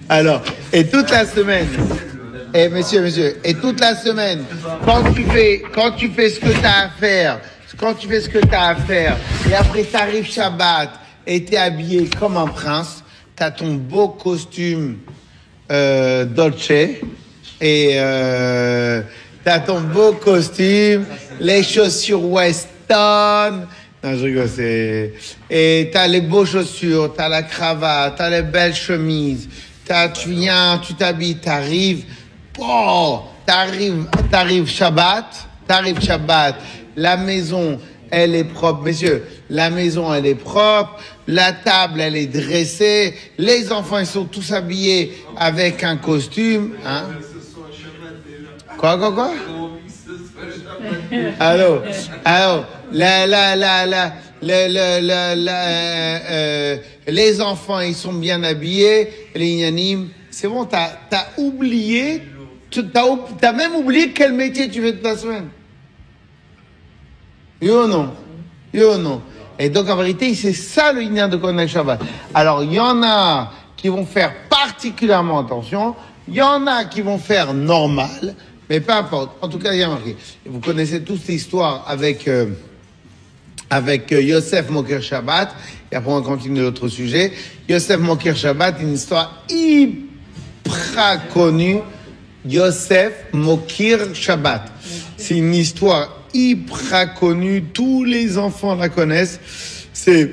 Alors, 0.09 0.43
et 0.73 0.87
toute 0.87 1.11
la 1.11 1.27
semaine, 1.27 1.69
et 2.55 2.69
monsieur, 2.69 3.03
monsieur, 3.03 3.39
et 3.45 3.55
toute 3.55 3.81
la 3.81 3.95
semaine, 3.95 4.45
quand 4.85 5.13
tu 5.13 5.25
fais, 5.25 5.63
quand 5.75 5.93
tu 5.93 6.11
fais 6.11 6.31
ce 6.31 6.41
que 6.41 6.51
tu 6.51 6.65
as 6.65 6.85
à 6.85 6.89
faire, 6.89 7.41
quand 7.79 7.95
tu 7.95 8.09
fais 8.09 8.21
ce 8.21 8.29
que 8.29 8.39
tu 8.39 8.55
as 8.55 8.69
à 8.69 8.75
faire, 8.75 9.17
et 9.51 9.55
après 9.55 9.85
tu 9.85 9.97
arrives 9.97 10.31
Shabbat 10.31 10.91
et 11.27 11.45
tu 11.45 11.55
es 11.55 11.57
habillé 11.57 12.09
comme 12.19 12.37
un 12.37 12.47
prince, 12.47 13.03
tu 13.37 13.43
as 13.43 13.51
ton 13.51 13.75
beau 13.75 14.09
costume 14.09 14.99
euh, 15.73 16.25
Dolce 16.27 16.71
et 16.71 17.93
euh, 17.95 19.03
tu 19.45 19.51
as 19.51 19.61
ton 19.61 19.81
beau 19.81 20.13
costume, 20.13 21.07
les 21.41 21.63
chaussures 21.63 22.25
Weston. 22.25 23.67
Non, 24.05 24.17
je 24.17 24.25
rigole. 24.25 24.49
Et 25.49 25.91
t'as 25.93 26.09
les 26.09 26.21
beaux 26.21 26.45
chaussures, 26.45 27.15
t'as 27.17 27.29
la 27.29 27.45
cravate, 27.45 28.17
t'as 28.19 28.31
les 28.31 28.43
belles 28.43 28.75
chemises, 28.75 29.49
t'as, 29.85 30.09
tu 30.09 30.31
viens, 30.31 30.81
tu 30.85 30.95
t'habilles, 30.95 31.37
t'arrives. 31.37 32.05
Oh, 32.59 33.23
t'arrives, 33.47 34.07
t'arrives 34.31 34.69
Shabbat, 34.69 35.49
t'arrives 35.67 36.01
Shabbat, 36.01 36.57
la 36.97 37.17
maison, 37.17 37.79
elle 38.13 38.35
est 38.35 38.45
propre, 38.45 38.83
messieurs, 38.83 39.25
la 39.49 39.71
maison, 39.71 40.13
elle 40.13 40.27
est 40.27 40.35
propre, 40.35 41.01
la 41.27 41.53
table, 41.53 42.03
elle 42.03 42.15
est 42.15 42.27
dressée, 42.27 43.15
les 43.39 43.73
enfants, 43.73 43.99
ils 43.99 44.07
sont 44.07 44.27
tous 44.27 44.53
habillés 44.53 45.15
avec 45.35 45.83
un 45.83 45.97
costume, 45.97 46.75
hein. 46.85 47.05
Quoi, 48.77 48.99
quoi, 48.99 49.13
quoi? 49.13 49.31
Allô, 51.41 51.81
allô, 52.25 52.65
la, 52.93 53.27
la, 53.27 53.57
la, 53.57 53.87
la, 53.87 54.13
la, 54.43 54.69
la, 54.69 55.35
la, 55.35 55.67
euh, 55.67 56.19
euh, 56.31 56.77
les 57.07 57.41
enfants, 57.41 57.81
ils 57.81 57.95
sont 57.95 58.13
bien 58.13 58.43
habillés, 58.43 59.09
les 59.35 59.49
inanim, 59.49 60.09
c'est 60.31 60.49
bon, 60.49 60.67
t'as, 60.67 60.91
t'as 61.09 61.29
oublié, 61.39 62.21
t'as, 62.71 63.07
t'as 63.41 63.53
même 63.53 63.75
oublié 63.75 64.11
quel 64.13 64.33
métier 64.33 64.69
tu 64.69 64.83
fais 64.83 64.93
toute 64.93 65.05
la 65.05 65.17
semaine. 65.17 65.49
Yo 67.63 67.87
non, 67.87 68.11
yo 68.75 68.99
non. 68.99 69.23
Et 69.57 69.69
donc 69.69 69.89
en 69.89 69.95
vérité, 69.95 70.35
c'est 70.35 70.53
ça 70.53 70.93
le 70.93 71.01
Inyan 71.01 71.29
de 71.29 71.37
Kohen 71.37 71.69
Shabbat. 71.69 72.01
Alors 72.35 72.65
il 72.65 72.73
y 72.73 72.81
en 72.81 73.01
a 73.05 73.53
qui 73.77 73.87
vont 73.89 74.05
faire 74.05 74.35
particulièrement 74.49 75.39
attention, 75.39 75.95
il 76.27 76.35
y 76.35 76.43
en 76.43 76.67
a 76.67 76.85
qui 76.87 77.03
vont 77.03 77.19
faire 77.19 77.55
normal, 77.55 78.35
mais 78.69 78.81
peu 78.81 78.93
importe. 78.93 79.37
En 79.41 79.49
tout 79.49 79.61
cas, 79.61 79.73
il 79.73 79.79
y 79.79 79.83
a 79.85 79.89
marqué. 79.89 80.17
Vous 80.45 80.59
connaissez 80.59 81.03
tous 81.05 81.21
l'histoire 81.29 81.85
avec 81.87 82.27
euh, 82.27 82.47
avec 83.71 84.11
euh, 84.11 84.21
Yosef 84.21 84.69
Moker 84.69 85.01
Shabbat. 85.01 85.55
Et 85.93 85.95
après, 85.95 86.13
on 86.13 86.23
continue 86.23 86.63
l'autre 86.63 86.89
sujet. 86.89 87.33
Yosef 87.69 88.01
Moker 88.01 88.37
Shabbat, 88.37 88.81
une 88.81 88.95
histoire 88.95 89.45
hyper 89.49 91.29
connue. 91.33 91.79
Yosef 92.45 93.13
Mokir 93.33 94.15
Shabbat. 94.15 94.73
C'est 95.17 95.37
une 95.37 95.55
histoire 95.55 96.22
hyper 96.35 97.15
connue. 97.15 97.63
Tous 97.73 98.05
les 98.05 98.39
enfants 98.39 98.75
la 98.75 98.89
connaissent. 98.89 99.41
C'est 99.93 100.33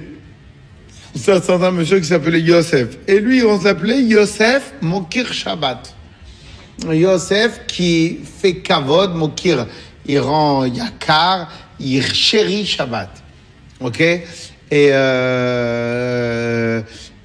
c'est 1.16 1.50
un 1.50 1.72
monsieur 1.72 2.00
qui 2.00 2.06
s'appelait 2.06 2.42
Yosef. 2.42 2.98
Et 3.08 3.20
lui, 3.20 3.44
on 3.44 3.60
s'appelait 3.60 4.02
Yosef 4.02 4.74
Mokir 4.82 5.34
Shabbat. 5.34 5.96
Yosef 6.88 7.62
qui 7.68 8.20
fait 8.42 8.58
kavod, 8.58 9.16
Mokir, 9.16 9.66
il 10.06 10.20
rend 10.20 10.66
yakar, 10.66 11.52
il 11.80 12.04
chérit 12.04 12.66
Shabbat. 12.66 13.10
Ok? 13.80 14.02
Et, 14.02 14.24
euh, 14.72 16.82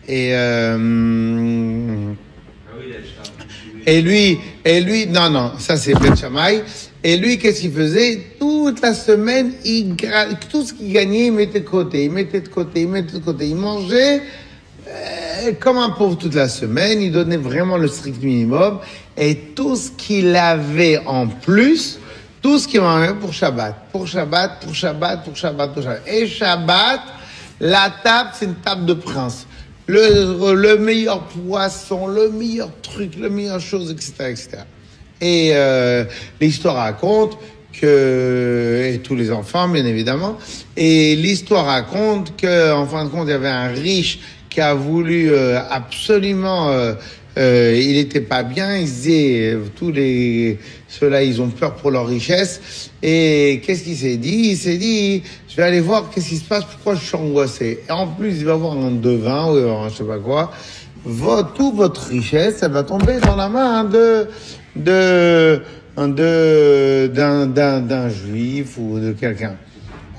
et, 0.08 0.30
euh, 0.32 2.14
Ah 2.66 2.70
et 3.86 4.00
lui, 4.00 4.38
et 4.64 4.80
lui, 4.80 5.06
non, 5.06 5.30
non, 5.30 5.52
ça 5.58 5.76
c'est 5.76 5.94
Ben 5.94 6.16
Shammai. 6.16 6.64
Et 7.06 7.18
lui, 7.18 7.36
qu'est-ce 7.38 7.60
qu'il 7.60 7.72
faisait? 7.72 8.22
Toute 8.40 8.80
la 8.80 8.94
semaine, 8.94 9.52
tout 10.50 10.64
ce 10.64 10.72
qu'il 10.72 10.90
gagnait, 10.90 11.26
il 11.26 11.32
mettait 11.32 11.60
de 11.60 11.68
côté, 11.68 12.06
il 12.06 12.10
mettait 12.10 12.40
de 12.40 12.48
côté, 12.48 12.80
il 12.80 12.88
mettait 12.88 13.18
de 13.18 13.22
côté. 13.22 13.46
Il 13.46 13.56
mangeait 13.56 14.22
euh, 14.88 15.52
comme 15.60 15.76
un 15.76 15.90
pauvre 15.90 16.16
toute 16.16 16.34
la 16.34 16.48
semaine, 16.48 17.02
il 17.02 17.12
donnait 17.12 17.36
vraiment 17.36 17.76
le 17.76 17.88
strict 17.88 18.22
minimum. 18.22 18.78
Et 19.18 19.36
tout 19.54 19.76
ce 19.76 19.90
qu'il 19.90 20.34
avait 20.34 20.98
en 21.04 21.26
plus, 21.26 21.98
tout 22.40 22.58
ce 22.58 22.66
qu'il 22.66 22.80
avait 22.80 23.12
pour 23.12 23.34
Shabbat, 23.34 23.74
pour 23.92 24.08
Shabbat, 24.08 24.60
pour 24.62 24.74
Shabbat, 24.74 25.24
pour 25.24 25.36
Shabbat, 25.36 25.74
pour 25.74 25.82
Shabbat. 25.82 26.08
Et 26.08 26.26
Shabbat, 26.26 27.00
la 27.60 27.92
table, 28.02 28.30
c'est 28.32 28.46
une 28.46 28.54
table 28.54 28.86
de 28.86 28.94
prince. 28.94 29.46
Le, 29.86 30.54
le 30.54 30.78
meilleur 30.78 31.24
poisson, 31.24 32.06
le 32.06 32.30
meilleur 32.30 32.70
truc, 32.80 33.12
la 33.18 33.28
meilleure 33.28 33.60
chose, 33.60 33.90
etc., 33.90 34.30
etc. 34.30 34.64
Et 35.24 35.52
euh, 35.54 36.04
l'histoire 36.38 36.76
raconte 36.76 37.38
que, 37.72 38.92
et 38.92 38.98
tous 38.98 39.14
les 39.14 39.32
enfants, 39.32 39.68
bien 39.68 39.86
évidemment, 39.86 40.36
et 40.76 41.16
l'histoire 41.16 41.64
raconte 41.64 42.36
que, 42.36 42.74
en 42.74 42.84
fin 42.86 43.06
de 43.06 43.08
compte, 43.08 43.26
il 43.28 43.30
y 43.30 43.32
avait 43.32 43.48
un 43.48 43.68
riche 43.68 44.18
qui 44.50 44.60
a 44.60 44.74
voulu 44.74 45.32
euh, 45.32 45.58
absolument, 45.70 46.68
euh, 46.68 47.74
il 47.74 47.94
n'était 47.94 48.20
pas 48.20 48.42
bien, 48.42 48.76
il 48.76 49.58
tous 49.74 49.90
les, 49.90 50.58
ceux-là, 50.88 51.22
ils 51.22 51.40
ont 51.40 51.48
peur 51.48 51.74
pour 51.76 51.90
leur 51.90 52.06
richesse, 52.06 52.90
et 53.02 53.62
qu'est-ce 53.64 53.84
qu'il 53.84 53.96
s'est 53.96 54.18
dit? 54.18 54.50
Il 54.50 54.56
s'est 54.58 54.76
dit, 54.76 55.22
je 55.48 55.56
vais 55.56 55.62
aller 55.62 55.80
voir 55.80 56.10
qu'est-ce 56.10 56.28
qui 56.28 56.36
se 56.36 56.44
passe, 56.44 56.64
pourquoi 56.66 56.96
je 56.96 57.02
suis 57.02 57.16
angoissé. 57.16 57.80
Et 57.88 57.92
en 57.92 58.08
plus, 58.08 58.36
il 58.40 58.44
va 58.44 58.52
avoir 58.52 58.76
un 58.76 58.90
devin, 58.90 59.46
ou 59.46 59.56
un 59.56 59.88
je 59.88 59.94
sais 59.94 60.04
pas 60.04 60.18
quoi, 60.18 60.52
votre, 61.02 61.54
toute 61.54 61.76
votre 61.76 62.08
richesse, 62.08 62.58
elle 62.62 62.72
va 62.72 62.82
tomber 62.82 63.20
dans 63.20 63.36
la 63.36 63.48
main 63.48 63.84
de, 63.84 64.28
de, 64.76 65.60
de, 65.96 67.06
d'un, 67.12 67.46
d'un 67.80 68.08
juif 68.08 68.76
ou 68.78 68.98
de 68.98 69.12
quelqu'un. 69.12 69.56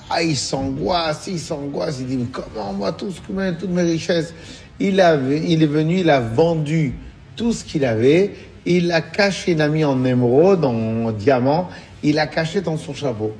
Ah, 0.09 0.21
il 0.21 0.37
s'angoisse, 0.37 1.27
il 1.27 1.39
s'angoisse, 1.39 1.97
il 1.99 2.05
dit, 2.05 2.17
mais 2.17 2.27
comment 2.31 2.73
moi, 2.73 2.91
tout 2.91 3.11
ce 3.11 3.19
que 3.19 3.51
toutes 3.59 3.71
mes 3.71 3.81
richesses, 3.81 4.33
il, 4.79 5.01
avait, 5.01 5.41
il 5.47 5.63
est 5.63 5.67
venu, 5.67 5.99
il 5.99 6.09
a 6.09 6.19
vendu 6.19 6.93
tout 7.35 7.51
ce 7.51 7.63
qu'il 7.63 7.83
avait, 7.83 8.33
il 8.65 8.87
l'a 8.87 9.01
caché, 9.01 9.51
il 9.51 9.57
l'a 9.57 9.67
mis 9.67 9.83
en 9.83 10.05
émeraude, 10.05 10.63
en 10.63 11.11
diamant, 11.11 11.69
il 12.03 12.15
l'a 12.15 12.27
caché 12.27 12.61
dans 12.61 12.77
son 12.77 12.93
chapeau. 12.93 13.33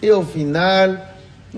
Et 0.00 0.12
au 0.12 0.22
final, 0.22 1.00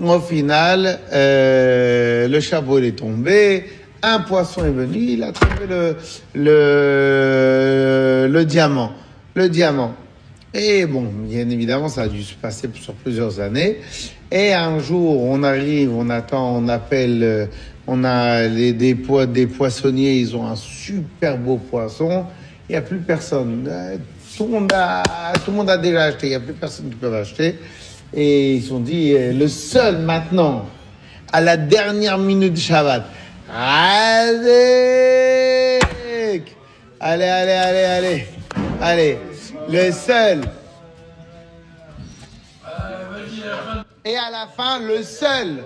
au 0.01 0.19
final, 0.19 0.99
euh, 1.13 2.27
le 2.27 2.39
chapeau 2.39 2.79
est 2.79 2.97
tombé, 2.97 3.65
un 4.01 4.19
poisson 4.19 4.65
est 4.65 4.71
venu, 4.71 4.97
il 4.97 5.23
a 5.23 5.31
trouvé 5.31 5.67
le, 5.69 5.95
le, 6.33 8.27
le 8.29 8.45
diamant. 8.45 8.91
Le 9.35 9.49
diamant. 9.49 9.93
Et 10.53 10.85
bon, 10.85 11.03
bien 11.13 11.49
évidemment, 11.49 11.89
ça 11.89 12.03
a 12.03 12.07
dû 12.07 12.23
se 12.23 12.35
passer 12.35 12.69
sur 12.81 12.93
plusieurs 12.93 13.41
années. 13.41 13.81
Et 14.31 14.53
un 14.53 14.79
jour, 14.79 15.21
on 15.23 15.43
arrive, 15.43 15.93
on 15.93 16.09
attend, 16.09 16.55
on 16.55 16.69
appelle, 16.69 17.21
euh, 17.21 17.45
on 17.85 18.05
a 18.05 18.43
les, 18.47 18.71
des, 18.71 18.95
poi- 18.95 19.25
des 19.25 19.45
poissonniers, 19.47 20.13
ils 20.13 20.33
ont 20.35 20.47
un 20.47 20.55
super 20.55 21.37
beau 21.37 21.57
poisson. 21.57 22.25
Il 22.69 22.71
n'y 22.71 22.77
a 22.77 22.81
plus 22.81 22.99
personne. 22.99 23.67
Euh, 23.69 23.97
Tout 24.37 24.45
le, 24.45 24.51
monde 24.51 24.71
a, 24.73 25.03
tout 25.43 25.51
le 25.51 25.57
monde 25.57 25.69
a 25.69 25.77
déjà 25.77 26.03
acheté, 26.05 26.27
il 26.27 26.29
n'y 26.29 26.35
a 26.35 26.39
plus 26.39 26.53
personne 26.53 26.89
qui 26.89 26.95
peut 26.95 27.11
l'acheter. 27.11 27.55
Et 28.13 28.55
ils 28.55 28.61
se 28.63 28.69
sont 28.69 28.79
dit, 28.79 29.11
euh, 29.13 29.33
le 29.33 29.47
seul 29.49 29.97
maintenant, 29.99 30.65
à 31.33 31.41
la 31.41 31.57
dernière 31.57 32.17
minute 32.17 32.53
de 32.53 32.59
Shabbat, 32.59 33.03
allez, 33.53 34.39
allez, 37.01 37.23
allez, 37.25 37.51
allez, 37.51 38.25
allez, 38.81 39.19
le 39.69 39.91
seul. 39.91 40.41
Et 44.03 44.17
à 44.17 44.29
la 44.29 44.47
fin, 44.55 44.79
le 44.79 45.01
seul, 45.01 45.63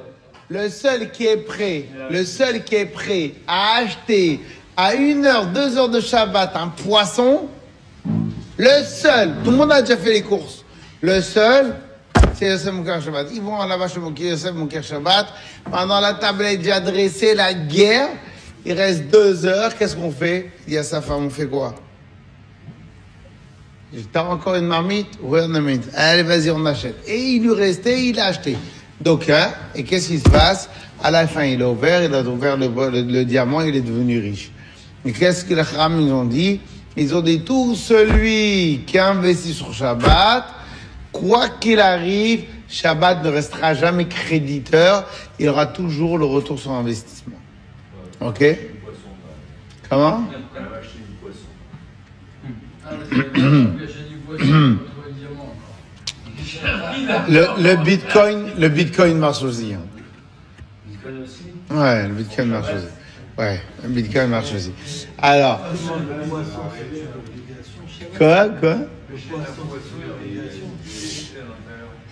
le 0.49 0.69
seul 0.69 1.11
qui 1.11 1.25
est 1.27 1.37
prêt, 1.37 1.85
le 2.09 2.23
seul 2.23 2.63
qui 2.63 2.75
est 2.75 2.85
prêt 2.85 3.33
à 3.47 3.77
acheter 3.77 4.39
à 4.77 4.93
une 4.93 5.25
heure, 5.25 5.47
deux 5.47 5.77
heures 5.77 5.89
de 5.89 5.99
Shabbat 5.99 6.55
un 6.55 6.69
poisson, 6.69 7.47
le 8.57 8.83
seul, 8.83 9.33
tout 9.43 9.51
le 9.51 9.57
monde 9.57 9.71
a 9.71 9.81
déjà 9.81 9.97
fait 9.97 10.13
les 10.13 10.21
courses, 10.21 10.63
le 11.01 11.21
seul, 11.21 11.75
c'est 12.39 12.47
Yosef 12.47 12.73
Moukar 12.73 13.01
Shabbat. 13.01 13.27
Ils 13.33 13.41
vont 13.41 13.61
là-bas 13.65 13.89
chez 13.89 13.99
Yosef 13.99 14.53
Moukar 14.53 14.81
Shabbat. 14.81 15.27
Pendant 15.69 15.99
la 15.99 16.13
table 16.13 16.43
est 16.43 16.55
déjà 16.55 16.79
dressée, 16.79 17.35
la 17.35 17.53
guerre. 17.53 18.07
Il 18.65 18.73
reste 18.73 19.07
deux 19.07 19.45
heures. 19.45 19.77
Qu'est-ce 19.77 19.95
qu'on 19.95 20.11
fait? 20.11 20.49
Il 20.65 20.71
dit 20.71 20.77
à 20.77 20.83
sa 20.83 21.01
femme, 21.01 21.25
on 21.25 21.29
fait 21.29 21.47
quoi? 21.47 21.75
T'as 24.11 24.23
encore 24.23 24.55
une 24.55 24.67
marmite 24.67 25.07
a 25.33 25.45
une 25.45 25.51
marmite. 25.51 25.89
Allez, 25.95 26.23
vas-y, 26.23 26.51
on 26.51 26.65
achète. 26.65 26.95
Et 27.07 27.17
il 27.17 27.43
lui 27.43 27.53
restait, 27.53 28.05
il 28.05 28.19
a 28.19 28.27
acheté. 28.27 28.55
Donc, 29.01 29.29
hein, 29.29 29.51
et 29.73 29.83
qu'est-ce 29.83 30.09
qui 30.09 30.19
se 30.19 30.29
passe? 30.29 30.69
À 31.01 31.09
la 31.09 31.27
fin, 31.27 31.43
il 31.43 31.61
a 31.61 31.69
ouvert, 31.69 32.03
il 32.03 32.13
a 32.13 32.21
ouvert 32.21 32.57
le, 32.57 33.23
diamant, 33.23 33.61
il 33.61 33.75
est 33.75 33.81
devenu 33.81 34.19
riche. 34.19 34.51
Et 35.05 35.11
qu'est-ce 35.11 35.45
que 35.45 35.53
les 35.53 35.63
Chram, 35.63 35.99
ils 35.99 36.11
ont 36.11 36.25
dit? 36.25 36.59
Ils 36.97 37.15
ont 37.15 37.21
dit, 37.21 37.41
tout 37.41 37.75
celui 37.75 38.81
qui 38.85 38.99
investit 38.99 39.53
sur 39.53 39.73
Shabbat, 39.73 40.43
quoi 41.11 41.47
qu'il 41.47 41.79
arrive, 41.79 42.43
Shabbat 42.67 43.23
ne 43.23 43.29
restera 43.29 43.73
jamais 43.73 44.07
créditeur, 44.07 45.05
il 45.39 45.47
aura 45.47 45.65
toujours 45.65 46.17
le 46.17 46.25
retour 46.25 46.59
sur 46.59 46.71
investissement. 46.71 47.37
Ok? 48.19 48.43
Comment? 49.89 50.25
Le 57.27 57.83
Bitcoin, 57.83 58.47
le 58.57 58.69
Bitcoin 58.69 59.17
marche 59.17 59.43
aussi. 59.43 59.73
hein. 59.73 59.81
Ouais, 61.71 62.07
le 62.07 62.13
Bitcoin 62.13 62.47
marche 62.49 62.67
aussi. 62.75 62.85
Ouais, 63.37 63.61
le 63.83 63.89
Bitcoin 63.89 64.27
marche 64.29 64.53
aussi. 64.53 64.71
Alors, 65.17 65.61
quoi, 68.17 68.49
quoi? 68.49 68.77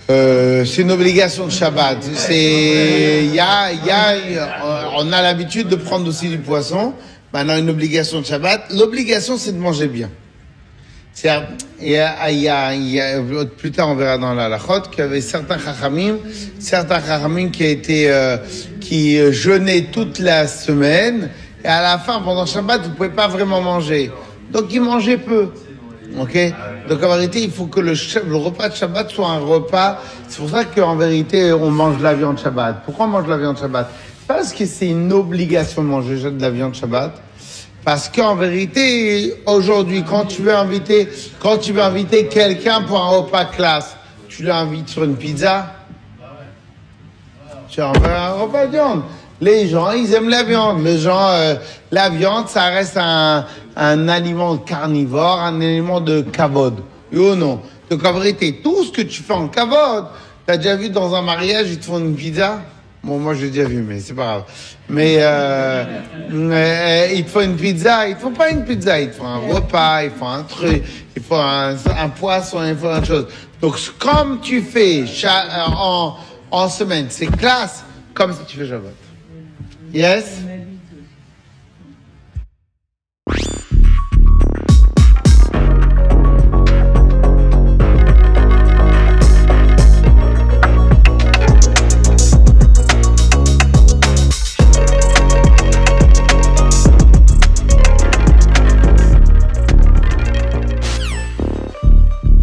Euh, 0.09 0.63
c'est 0.63 0.83
une 0.83 0.91
obligation 0.91 1.47
de 1.47 1.51
Shabbat. 1.51 2.01
C'est, 2.01 3.25
y 3.25 3.39
a, 3.39 3.73
y 3.73 3.89
a, 3.89 4.15
on 4.97 5.11
a 5.11 5.21
l'habitude 5.21 5.67
de 5.67 5.75
prendre 5.75 6.07
aussi 6.07 6.29
du 6.29 6.37
poisson. 6.37 6.93
Maintenant, 7.33 7.57
une 7.57 7.69
obligation 7.69 8.21
de 8.21 8.25
Shabbat. 8.25 8.71
L'obligation, 8.73 9.37
c'est 9.37 9.51
de 9.51 9.57
manger 9.57 9.87
bien. 9.87 10.09
Il 11.23 11.89
y 11.89 11.97
a, 11.97 12.29
il 12.31 12.37
y 12.39 12.47
a, 12.47 12.73
il 12.75 12.89
y 12.89 13.01
a- 13.01 13.21
plus 13.45 13.71
tard, 13.71 13.89
on 13.89 13.95
verra 13.95 14.17
dans 14.17 14.33
la 14.33 14.47
Lachot 14.49 14.81
qu'il 14.91 14.99
y 14.99 15.01
avait 15.01 15.21
certains 15.21 15.57
chachamim, 15.57 16.17
certains 16.59 16.99
chachamim 17.01 17.49
qui 17.49 17.65
étaient, 17.65 18.07
euh, 18.09 18.37
qui 18.79 19.17
euh, 19.19 19.31
jeûnaient 19.31 19.85
toute 19.91 20.19
la 20.19 20.47
semaine. 20.47 21.29
Et 21.63 21.67
à 21.67 21.81
la 21.81 21.97
fin, 21.97 22.19
pendant 22.21 22.45
Shabbat, 22.45 22.83
vous 22.83 22.91
pouvez 22.91 23.09
pas 23.09 23.27
vraiment 23.27 23.61
manger. 23.61 24.11
Donc, 24.51 24.65
ils 24.71 24.81
mangeaient 24.81 25.17
peu. 25.17 25.49
Ok? 26.19 26.37
Donc 26.87 27.03
en 27.03 27.09
vérité, 27.15 27.41
il 27.43 27.51
faut 27.51 27.65
que 27.65 27.79
le, 27.81 27.93
le 28.27 28.35
repas 28.35 28.69
de 28.69 28.75
Shabbat 28.75 29.09
soit 29.09 29.27
un 29.27 29.39
repas. 29.39 30.01
C'est 30.27 30.37
pour 30.39 30.49
ça 30.49 30.63
qu'en 30.65 30.95
vérité, 30.95 31.51
on 31.51 31.69
mange 31.69 31.97
de 31.97 32.03
la 32.03 32.13
viande 32.13 32.39
Shabbat. 32.39 32.83
Pourquoi 32.85 33.05
on 33.07 33.09
mange 33.09 33.25
de 33.25 33.29
la 33.31 33.37
viande 33.37 33.57
Shabbat? 33.59 33.91
Parce 34.25 34.53
que 34.53 34.65
c'est 34.65 34.87
une 34.87 35.11
obligation 35.11 35.81
de 35.83 35.87
manger 35.87 36.15
de 36.31 36.41
la 36.41 36.49
viande 36.49 36.75
Shabbat. 36.75 37.21
Parce 37.87 38.09
qu'en 38.09 38.35
vérité, 38.35 39.33
aujourd'hui, 39.45 40.03
quand 40.03 40.25
tu 40.25 40.41
veux 40.41 40.53
inviter, 40.53 41.07
quand 41.39 41.57
tu 41.57 41.71
veux 41.71 42.03
quelqu'un 42.29 42.81
pour 42.81 42.99
un 42.99 43.07
repas 43.07 43.45
classe, 43.45 43.95
tu 44.27 44.43
l'invites 44.43 44.89
sur 44.89 45.05
une 45.05 45.15
pizza. 45.15 45.73
Tu 47.69 47.81
envoies 47.81 48.09
un 48.09 48.33
repas 48.33 48.65
de 48.65 48.71
viande. 48.71 49.03
Les 49.39 49.69
gens, 49.69 49.91
ils 49.91 50.13
aiment 50.13 50.27
la 50.27 50.43
viande. 50.43 50.83
Les 50.83 50.97
gens, 50.97 51.29
euh, 51.29 51.55
la 51.89 52.09
viande, 52.09 52.49
ça 52.49 52.65
reste 52.65 52.97
un, 52.97 53.45
aliment 53.77 54.57
carnivore, 54.57 55.39
un 55.39 55.61
aliment 55.61 56.01
de 56.01 56.23
kavod. 56.23 56.83
Oui 57.13 57.19
ou 57.19 57.35
non 57.35 57.61
Donc 57.89 58.05
en 58.05 58.11
vérité, 58.11 58.59
tout 58.61 58.83
ce 58.83 58.91
que 58.91 59.03
tu 59.03 59.23
fais 59.23 59.31
en 59.31 59.47
kavod, 59.47 60.07
t'as 60.45 60.57
déjà 60.57 60.75
vu 60.75 60.89
dans 60.89 61.15
un 61.15 61.21
mariage, 61.21 61.67
ils 61.69 61.79
te 61.79 61.85
font 61.85 61.99
une 61.99 62.15
pizza? 62.15 62.59
Bon, 63.07 63.19
moi 63.19 63.33
j'ai 63.35 63.49
déjà 63.49 63.63
vu, 63.69 63.81
mais 63.83 64.01
c'est 64.01 64.13
pas 64.13 64.25
grave. 64.25 64.43
Mais 64.89 65.15
euh, 65.21 65.85
euh, 66.29 67.07
ils 67.15 67.23
te 67.23 67.29
font 67.29 67.39
une 67.39 67.55
pizza, 67.55 68.05
ils 68.05 68.15
te 68.15 68.19
font 68.19 68.31
pas 68.31 68.49
une 68.49 68.65
pizza, 68.65 68.99
te 69.05 69.13
font 69.13 69.25
un 69.25 69.37
repas, 69.37 70.03
ils 70.03 70.11
font 70.11 70.27
un 70.27 70.43
truc, 70.43 70.83
ils 71.15 71.23
font 71.23 71.39
un, 71.39 72.09
poisson, 72.09 72.65
ils 72.65 72.75
font 72.75 72.97
une 72.97 73.05
chose. 73.05 73.27
Donc 73.61 73.77
comme 73.97 74.41
tu 74.41 74.61
fais 74.61 75.05
euh, 75.23 75.27
en, 75.67 76.17
en 76.51 76.67
semaine, 76.67 77.05
c'est 77.09 77.27
classe, 77.27 77.85
comme 78.13 78.33
si 78.33 78.39
tu 78.45 78.57
fais 78.57 78.67
Shabbat. 78.67 78.93
Yes? 79.93 80.41